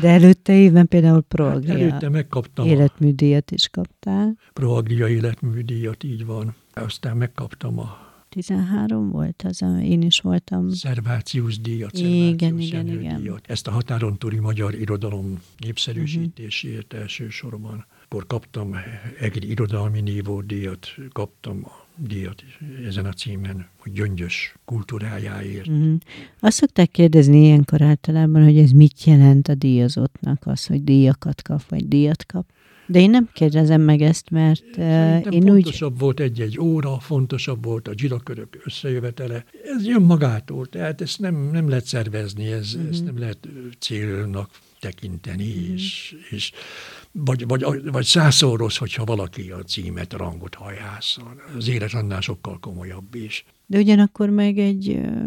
De 0.00 0.08
előtte 0.08 0.52
évben 0.52 0.88
például 0.88 1.20
Proagria 1.20 1.72
hát 1.72 1.80
előtte 1.80 2.08
megkaptam 2.08 2.66
életműdíjat 2.66 3.50
is 3.50 3.68
kaptál. 3.68 4.36
Proagria 4.52 5.08
életműdíjat, 5.08 6.04
így 6.04 6.26
van. 6.26 6.54
Aztán 6.72 7.16
megkaptam 7.16 7.78
a 7.78 8.08
13 8.28 9.10
volt 9.10 9.42
az, 9.46 9.64
én 9.82 10.02
is 10.02 10.20
voltam. 10.20 10.70
Szervácius 10.70 11.60
díjat, 11.60 11.98
igen, 11.98 12.58
igen, 12.58 12.88
igen. 12.88 13.20
díjat. 13.20 13.44
Ezt 13.46 13.66
a 13.66 13.70
határon 13.70 14.18
túli 14.18 14.38
magyar 14.38 14.74
irodalom 14.74 15.42
népszerűsítésért 15.58 16.84
uh-huh. 16.84 17.00
elsősorban. 17.00 17.86
Akkor 18.04 18.26
kaptam 18.26 18.76
egy 19.20 19.50
irodalmi 19.50 20.00
nívó 20.00 20.40
díjat, 20.40 20.94
kaptam 21.12 21.60
a 21.64 21.86
díjat 22.06 22.44
ezen 22.86 23.06
a 23.06 23.12
címen, 23.12 23.68
hogy 23.78 23.92
gyöngyös 23.92 24.54
kultúrájáért. 24.64 25.66
Uh-huh. 25.66 25.96
Azt 26.40 26.56
szokták 26.56 26.90
kérdezni 26.90 27.44
ilyenkor 27.44 27.82
általában, 27.82 28.44
hogy 28.44 28.58
ez 28.58 28.70
mit 28.70 29.04
jelent 29.04 29.48
a 29.48 29.54
díjazottnak, 29.54 30.42
az, 30.46 30.66
hogy 30.66 30.84
díjakat 30.84 31.42
kap, 31.42 31.68
vagy 31.68 31.88
díjat 31.88 32.26
kap. 32.26 32.46
De 32.86 33.00
én 33.00 33.10
nem 33.10 33.28
kérdezem 33.32 33.80
meg 33.80 34.00
ezt, 34.00 34.30
mert 34.30 34.64
Szerintem 34.74 35.32
én 35.32 35.42
fontosabb 35.42 35.92
úgy... 35.92 35.98
volt 35.98 36.20
egy-egy 36.20 36.58
óra, 36.58 36.98
fontosabb 36.98 37.64
volt 37.64 37.88
a 37.88 37.92
zsirakörök 37.96 38.62
összejövetele. 38.64 39.44
Ez 39.76 39.86
jön 39.86 40.02
magától, 40.02 40.66
tehát 40.66 41.00
ezt 41.00 41.18
nem, 41.18 41.50
nem 41.52 41.68
lehet 41.68 41.84
szervezni, 41.84 42.46
ez, 42.46 42.74
uh-huh. 42.74 42.90
ezt 42.90 43.04
nem 43.04 43.18
lehet 43.18 43.48
célnak 43.78 44.50
tekinteni, 44.80 45.50
uh-huh. 45.50 45.72
és, 45.72 46.16
és 46.30 46.52
vagy, 47.12 47.46
vagy, 47.46 47.64
vagy 47.90 48.04
százszor 48.04 48.58
rossz, 48.58 48.76
hogyha 48.76 49.04
valaki 49.04 49.50
a 49.50 49.62
címet, 49.62 50.12
rangot 50.12 50.54
hajász. 50.54 51.16
Az 51.56 51.68
élet 51.68 51.92
annál 51.92 52.20
sokkal 52.20 52.58
komolyabb 52.58 53.14
is. 53.14 53.44
De 53.66 53.78
ugyanakkor 53.78 54.30
meg 54.30 54.58
egy 54.58 54.86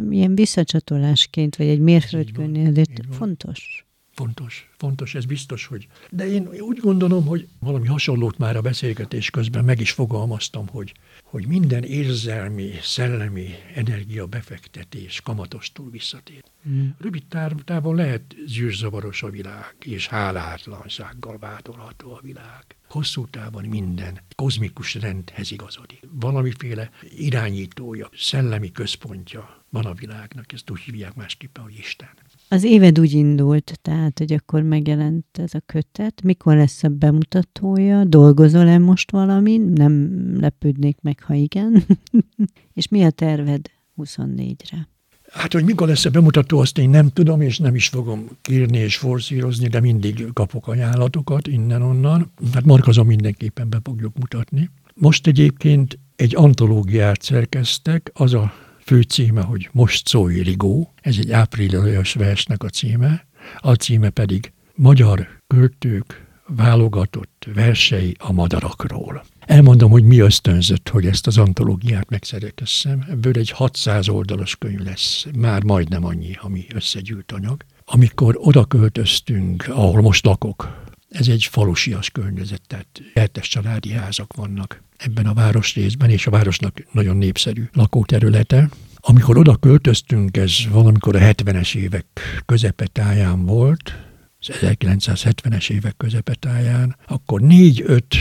ilyen 0.10 0.36
visszacsatolásként, 0.36 1.56
vagy 1.56 1.68
egy 1.68 1.80
mérföldkönnél, 1.80 2.72
de 2.72 2.84
fontos. 3.12 3.83
Fontos, 4.16 4.70
fontos, 4.78 5.16
ez 5.16 5.26
biztos, 5.26 5.66
hogy... 5.66 5.88
De 6.10 6.28
én 6.28 6.48
úgy 6.60 6.78
gondolom, 6.78 7.26
hogy 7.26 7.48
valami 7.60 7.88
hasonlót 7.88 8.38
már 8.38 8.56
a 8.56 8.62
beszélgetés 8.62 9.30
közben 9.30 9.66
meg 9.66 9.80
is 9.80 9.92
fogalmaztam, 9.92 10.68
hogy, 10.68 10.94
hogy 11.24 11.48
minden 11.48 11.84
érzelmi, 11.84 12.72
szellemi 12.82 13.50
energia 13.76 14.26
befektetés 14.26 15.22
kamatostul 15.22 15.90
visszatér. 15.90 16.44
Mm. 16.70 16.88
Rövid 16.98 17.24
távon 17.66 17.96
lehet 17.96 18.36
zűrzavaros 18.46 19.24
a 19.24 19.30
világ, 19.30 19.76
és 19.86 20.08
hálátlansággal 20.08 21.38
vádolható 21.38 22.14
a 22.14 22.20
világ. 22.22 22.66
Hosszú 22.90 23.28
távon 23.28 23.66
minden 23.66 24.20
kozmikus 24.36 24.96
rendhez 24.96 25.52
igazodik. 25.52 26.00
Valamiféle 26.12 26.90
irányítója, 27.18 28.10
szellemi 28.16 28.72
központja 28.72 29.64
van 29.70 29.86
a 29.86 29.94
világnak, 29.94 30.54
ezt 30.54 30.70
úgy 30.70 30.80
hívják 30.80 31.16
másképpen, 31.16 31.64
hogy 31.64 31.78
Isten. 31.78 32.10
Az 32.50 32.64
éved 32.64 33.00
úgy 33.00 33.12
indult, 33.12 33.80
tehát, 33.82 34.20
hogy 34.20 34.34
akkor 34.34 34.62
megjelent 34.62 35.26
ez 35.32 35.54
a 35.54 35.62
kötet. 35.66 36.22
Mikor 36.24 36.56
lesz 36.56 36.84
a 36.84 36.88
bemutatója? 36.88 38.04
Dolgozol-e 38.04 38.78
most 38.78 39.12
valami? 39.12 39.58
Nem 39.58 40.12
lepődnék 40.40 40.98
meg, 41.02 41.24
ha 41.24 41.34
igen. 41.34 41.84
és 42.74 42.88
mi 42.88 43.04
a 43.04 43.10
terved 43.10 43.70
24-re? 43.98 44.88
Hát, 45.32 45.54
hogy 45.54 45.64
mikor 45.64 45.88
lesz 45.88 46.06
a 46.06 46.10
bemutató, 46.10 46.60
azt 46.60 46.78
én 46.78 46.90
nem 46.90 47.10
tudom, 47.10 47.42
és 47.42 47.58
nem 47.58 47.76
is 47.76 47.88
fogom 47.88 48.30
kérni 48.42 48.78
és 48.78 48.98
forszírozni, 48.98 49.68
de 49.68 49.80
mindig 49.80 50.28
kapok 50.34 50.68
ajánlatokat 50.68 51.48
innen-onnan. 51.48 52.32
Hát 52.54 52.66
Markazon 52.66 53.06
mindenképpen 53.06 53.70
be 53.70 53.80
fogjuk 53.84 54.18
mutatni. 54.18 54.70
Most 54.96 55.28
egyébként 55.28 56.00
egy 56.16 56.36
antológiát 56.36 57.22
szerkeztek, 57.22 58.12
az 58.14 58.34
a 58.34 58.54
fő 58.86 59.02
címe, 59.02 59.42
hogy 59.42 59.70
Most 59.72 60.08
szólj 60.08 60.42
Rigó, 60.42 60.94
ez 61.02 61.18
egy 61.18 61.32
április 61.32 62.14
versnek 62.14 62.64
a 62.64 62.70
címe, 62.70 63.28
a 63.58 63.74
címe 63.74 64.10
pedig 64.10 64.52
Magyar 64.76 65.28
költők 65.48 66.26
válogatott 66.48 67.48
versei 67.54 68.16
a 68.20 68.32
madarakról. 68.32 69.24
Elmondom, 69.40 69.92
hogy 69.92 70.04
mi 70.04 70.20
ösztönzött, 70.20 70.90
hogy 70.90 71.06
ezt 71.06 71.28
az 71.28 71.38
antológiát 71.38 72.10
megszerekesszem. 72.10 73.06
Ebből 73.10 73.34
egy 73.34 73.50
600 73.50 74.10
oldalas 74.10 74.56
könyv 74.56 74.80
lesz, 74.80 75.26
már 75.38 75.64
majdnem 75.64 76.06
annyi, 76.06 76.38
ami 76.42 76.66
összegyűlt 76.74 77.32
anyag. 77.32 77.66
Amikor 77.86 78.36
oda 78.40 78.66
költöztünk, 78.66 79.68
ahol 79.68 80.02
most 80.02 80.26
lakok, 80.26 80.82
ez 81.10 81.28
egy 81.28 81.44
falusias 81.44 82.10
környezet, 82.10 82.62
tehát 82.68 83.02
kertes 83.14 83.48
családi 83.48 83.92
házak 83.92 84.34
vannak 84.34 84.84
ebben 85.04 85.26
a 85.26 85.34
városrészben, 85.34 86.10
és 86.10 86.28
a 86.28 86.32
városnak 86.32 86.84
nagyon 86.92 87.18
népszerű 87.18 87.64
lakóterülete. 87.74 88.70
Amikor 88.96 89.38
oda 89.38 89.56
költöztünk, 89.56 90.38
ez 90.38 90.54
valamikor 90.70 91.16
a 91.16 91.20
70-es 91.20 91.76
évek 91.76 92.06
közepetáján 92.46 93.46
volt, 93.46 93.94
az 94.40 94.56
1970-es 94.62 95.70
évek 95.70 95.98
közepetáján, 95.98 96.96
akkor 97.08 97.42
négy-öt 97.42 98.16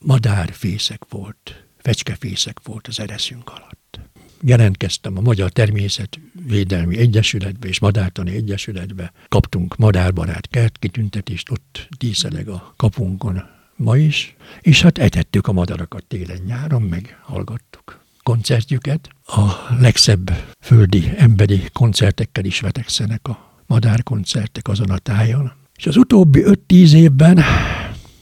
madárfészek 0.00 1.02
volt, 1.08 1.66
fecskefészek 1.78 2.60
volt 2.64 2.86
az 2.86 3.00
ereszünk 3.00 3.50
alatt. 3.50 4.00
Jelentkeztem 4.42 5.16
a 5.16 5.20
Magyar 5.20 5.50
Természetvédelmi 5.50 6.98
Egyesületbe 6.98 7.68
és 7.68 7.80
Madártani 7.80 8.34
Egyesületbe. 8.34 9.12
Kaptunk 9.28 9.76
madárbarát 9.76 10.48
kertkitüntetést, 10.48 11.50
ott 11.50 11.88
díszeleg 11.98 12.48
a 12.48 12.74
kapunkon 12.76 13.42
ma 13.80 13.96
is, 13.96 14.36
és 14.60 14.82
hát 14.82 14.98
etettük 14.98 15.46
a 15.46 15.52
madarakat 15.52 16.04
télen-nyáron, 16.04 16.82
meg 16.82 17.18
hallgattuk 17.22 18.04
koncertjüket. 18.22 19.08
A 19.26 19.74
legszebb 19.80 20.30
földi, 20.60 21.12
emberi 21.16 21.62
koncertekkel 21.72 22.44
is 22.44 22.60
vetekszenek 22.60 23.28
a 23.28 23.62
madárkoncertek 23.66 24.68
azon 24.68 24.90
a 24.90 24.98
tájon. 24.98 25.52
És 25.76 25.86
az 25.86 25.96
utóbbi 25.96 26.42
5-10 26.68 26.92
évben 26.92 27.40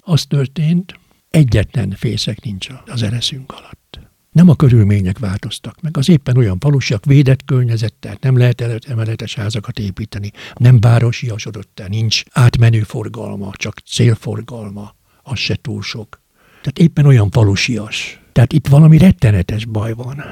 az 0.01 0.25
történt, 0.25 0.99
egyetlen 1.31 1.91
fészek 1.91 2.45
nincs 2.45 2.69
az 2.87 3.03
ereszünk 3.03 3.53
alatt. 3.53 4.01
Nem 4.33 4.49
a 4.49 4.55
körülmények 4.55 5.19
változtak 5.19 5.81
meg, 5.81 5.97
az 5.97 6.09
éppen 6.09 6.37
olyan 6.37 6.59
falusiak, 6.59 7.05
védett 7.05 7.45
környezet, 7.45 7.95
tehát 7.95 8.23
nem 8.23 8.37
lehet 8.37 8.85
emeletes 8.89 9.35
házakat 9.35 9.79
építeni, 9.79 10.33
nem 10.55 10.81
városiasodott, 10.81 11.71
tehát 11.75 11.93
nincs 11.93 12.23
átmenő 12.31 12.83
forgalma, 12.83 13.53
csak 13.57 13.79
célforgalma, 13.87 14.97
az 15.31 15.39
se 15.39 15.57
túl 15.63 15.83
sok. 15.83 16.21
Tehát 16.61 16.79
éppen 16.79 17.07
olyan 17.07 17.31
falusias. 17.31 18.21
Tehát 18.33 18.53
itt 18.53 18.67
valami 18.67 18.99
rettenetes 18.99 19.65
baj 19.65 19.93
van. 19.95 20.23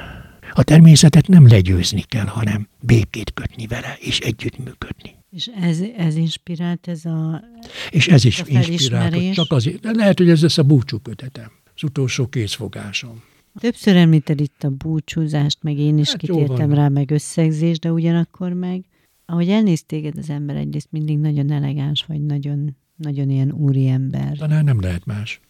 A 0.53 0.63
természetet 0.63 1.29
nem 1.29 1.49
legyőzni 1.49 2.03
kell, 2.03 2.27
hanem 2.27 2.69
békét 2.81 3.33
kötni 3.35 3.67
vele, 3.67 3.97
és 4.01 4.19
együttműködni. 4.19 5.15
És 5.31 5.51
ez, 5.61 5.81
ez 5.97 6.17
inspirált, 6.17 6.89
ez 6.89 7.05
a 7.05 7.45
És 7.91 8.09
ez 8.09 8.25
is 8.25 8.43
inspirált, 8.47 9.33
csak 9.33 9.53
azért. 9.53 9.85
Lehet, 9.85 10.19
hogy 10.19 10.31
ez 10.31 10.43
lesz 10.43 10.59
a 10.59 10.63
búcsú 10.63 10.99
kötetem, 10.99 11.51
az 11.75 11.83
utolsó 11.83 12.27
készfogásom. 12.27 13.23
Többször 13.59 13.97
említed 13.97 14.41
itt 14.41 14.65
a 14.65 14.71
búcsúzást, 14.71 15.59
meg 15.63 15.79
én 15.79 15.99
is 15.99 16.09
hát 16.09 16.17
kitértem 16.17 16.73
rá, 16.73 16.89
meg 16.89 17.11
összegzés, 17.11 17.79
de 17.79 17.93
ugyanakkor 17.93 18.53
meg, 18.53 18.85
ahogy 19.27 19.49
elnéz 19.49 19.83
téged 19.85 20.19
az 20.19 20.31
ember, 20.31 20.57
egyrészt 20.57 20.89
mindig 20.91 21.19
nagyon 21.19 21.51
elegáns, 21.51 22.05
vagy 22.05 22.21
nagyon, 22.21 22.77
nagyon 22.97 23.31
ilyen 23.31 23.53
úri 23.53 23.89
ember. 23.89 24.37
Talán 24.37 24.65
nem 24.65 24.81
lehet 24.81 25.05
más. 25.05 25.41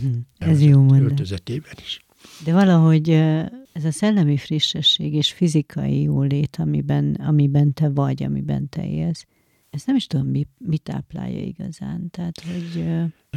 Hm, 0.00 0.06
ez 0.38 0.62
jó 0.62 0.78
mondás. 0.78 1.00
Öltözetében 1.00 1.72
is. 1.82 2.00
De 2.44 2.52
valahogy 2.52 3.10
ez 3.72 3.84
a 3.84 3.90
szellemi 3.90 4.36
frissesség 4.36 5.14
és 5.14 5.32
fizikai 5.32 6.02
jólét, 6.02 6.56
amiben, 6.60 7.14
amiben 7.14 7.72
te 7.72 7.88
vagy, 7.88 8.22
amiben 8.22 8.68
te 8.68 8.88
élsz, 8.88 9.26
ezt 9.70 9.86
nem 9.86 9.96
is 9.96 10.06
tudom, 10.06 10.26
mi, 10.26 10.46
mi 10.58 10.78
táplálja 10.78 11.42
igazán. 11.42 12.10
Tehát, 12.10 12.40
hogy 12.40 12.84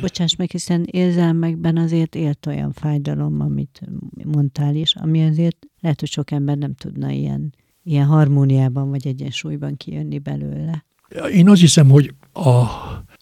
bocsáss 0.02 0.36
meg, 0.36 0.52
hiszen 0.52 0.84
érzelmekben 0.92 1.78
azért 1.78 2.16
élt 2.16 2.46
olyan 2.46 2.72
fájdalom, 2.72 3.42
amit 3.42 3.82
mondtál 4.26 4.76
is, 4.76 4.96
ami 4.96 5.26
azért 5.26 5.58
lehet, 5.80 6.00
hogy 6.00 6.10
sok 6.10 6.32
ember 6.32 6.58
nem 6.58 6.74
tudna 6.74 7.10
ilyen, 7.10 7.54
ilyen 7.84 8.06
harmóniában 8.06 8.90
vagy 8.90 9.08
egyensúlyban 9.08 9.78
kijönni 9.78 10.20
belőle. 10.20 10.86
Én 11.34 11.50
azt 11.50 11.62
hiszem, 11.62 11.90
hogy 11.90 12.14
a, 12.32 12.66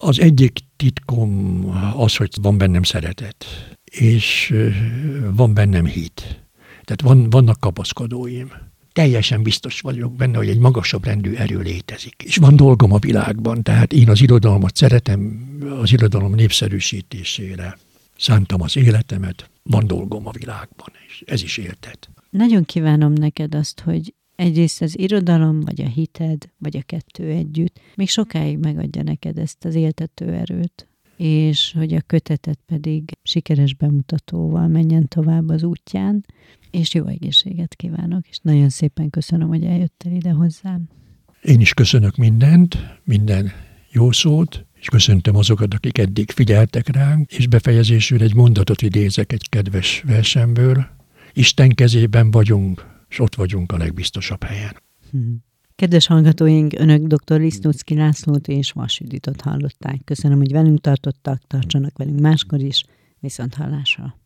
az 0.02 0.20
egyik 0.20 0.60
titkom 0.76 1.66
az, 1.96 2.16
hogy 2.16 2.30
van 2.42 2.58
bennem 2.58 2.84
szeretet, 2.84 3.46
és 3.92 4.54
van 5.36 5.54
bennem 5.54 5.86
hit. 5.86 6.46
Tehát 6.84 7.02
van, 7.02 7.30
vannak 7.30 7.60
kapaszkodóim. 7.60 8.52
Teljesen 8.94 9.44
biztos 9.44 9.82
vagyok 9.82 10.16
benne, 10.16 10.38
hogy 10.38 10.50
egy 10.50 10.60
magasabb 10.60 11.06
rendű 11.06 11.34
erő 11.34 11.60
létezik. 11.60 12.24
És 12.26 12.36
van 12.38 12.56
dolgom 12.56 12.94
a 12.94 12.98
világban, 12.98 13.64
tehát 13.64 13.94
én 13.94 14.10
az 14.10 14.22
irodalmat 14.22 14.76
szeretem, 14.76 15.50
az 15.82 15.92
irodalom 15.92 16.34
népszerűsítésére 16.36 17.78
szántam 18.18 18.62
az 18.62 18.78
életemet, 18.78 19.50
van 19.64 19.88
dolgom 19.88 20.28
a 20.28 20.32
világban, 20.32 20.88
és 21.08 21.24
ez 21.26 21.44
is 21.44 21.58
éltet. 21.58 22.10
Nagyon 22.30 22.66
kívánom 22.66 23.14
neked 23.14 23.56
azt, 23.56 23.80
hogy 23.80 24.14
egyrészt 24.42 24.82
az 24.82 25.00
irodalom, 25.00 25.60
vagy 25.60 25.82
a 25.82 25.88
hited, 25.88 26.50
vagy 26.58 26.78
a 26.78 26.82
kettő 26.82 27.30
együtt 27.30 27.80
még 27.96 28.10
sokáig 28.10 28.58
megadja 28.58 29.04
neked 29.04 29.38
ezt 29.38 29.66
az 29.66 29.76
éltető 29.76 30.34
erőt, 30.34 30.88
és 31.18 31.74
hogy 31.78 31.94
a 31.94 32.02
kötetet 32.02 32.60
pedig 32.66 33.18
sikeres 33.24 33.76
bemutatóval 33.76 34.68
menjen 34.68 35.08
tovább 35.08 35.50
az 35.50 35.64
útján, 35.64 36.26
és 36.72 36.94
jó 36.94 37.06
egészséget 37.06 37.76
kívánok, 37.76 38.28
és 38.30 38.38
nagyon 38.42 38.70
szépen 38.70 39.10
köszönöm, 39.10 39.48
hogy 39.48 39.64
eljöttél 39.64 40.12
ide 40.16 40.32
hozzám. 40.32 40.90
Én 41.42 41.60
is 41.60 41.74
köszönök 41.74 42.16
mindent, 42.16 42.78
minden 43.04 43.52
jó 43.92 44.12
szót, 44.12 44.66
és 44.80 44.88
köszöntöm 44.88 45.36
azokat, 45.36 45.74
akik 45.74 45.98
eddig 45.98 46.32
figyeltek 46.32 46.88
ránk, 46.88 47.32
és 47.32 47.48
befejezésül 47.48 48.22
egy 48.22 48.36
mondatot 48.36 48.82
idézek 48.82 49.32
egy 49.32 49.50
kedves 49.50 50.04
versemből. 50.06 50.86
Isten 51.34 51.70
kezében 51.70 52.32
vagyunk, 52.32 52.91
és 53.12 53.20
ott 53.20 53.36
vagyunk 53.36 53.72
a 53.72 53.78
legbiztosabb 53.78 54.44
helyen. 54.44 54.82
Hmm. 55.12 55.44
Kedves 55.76 56.08
hallgatóink, 56.08 56.80
Önök 56.80 57.08
dr. 57.08 57.40
Lisztucki 57.40 57.96
Lászlót 57.96 58.48
és 58.48 58.72
Vas 58.72 59.02
hallották. 59.42 60.02
Köszönöm, 60.06 60.38
hogy 60.38 60.52
velünk 60.52 60.80
tartottak, 60.80 61.42
tartsanak 61.48 61.98
velünk 61.98 62.20
máskor 62.20 62.60
is. 62.60 62.84
Viszont 63.20 63.54
hallásra! 63.54 64.21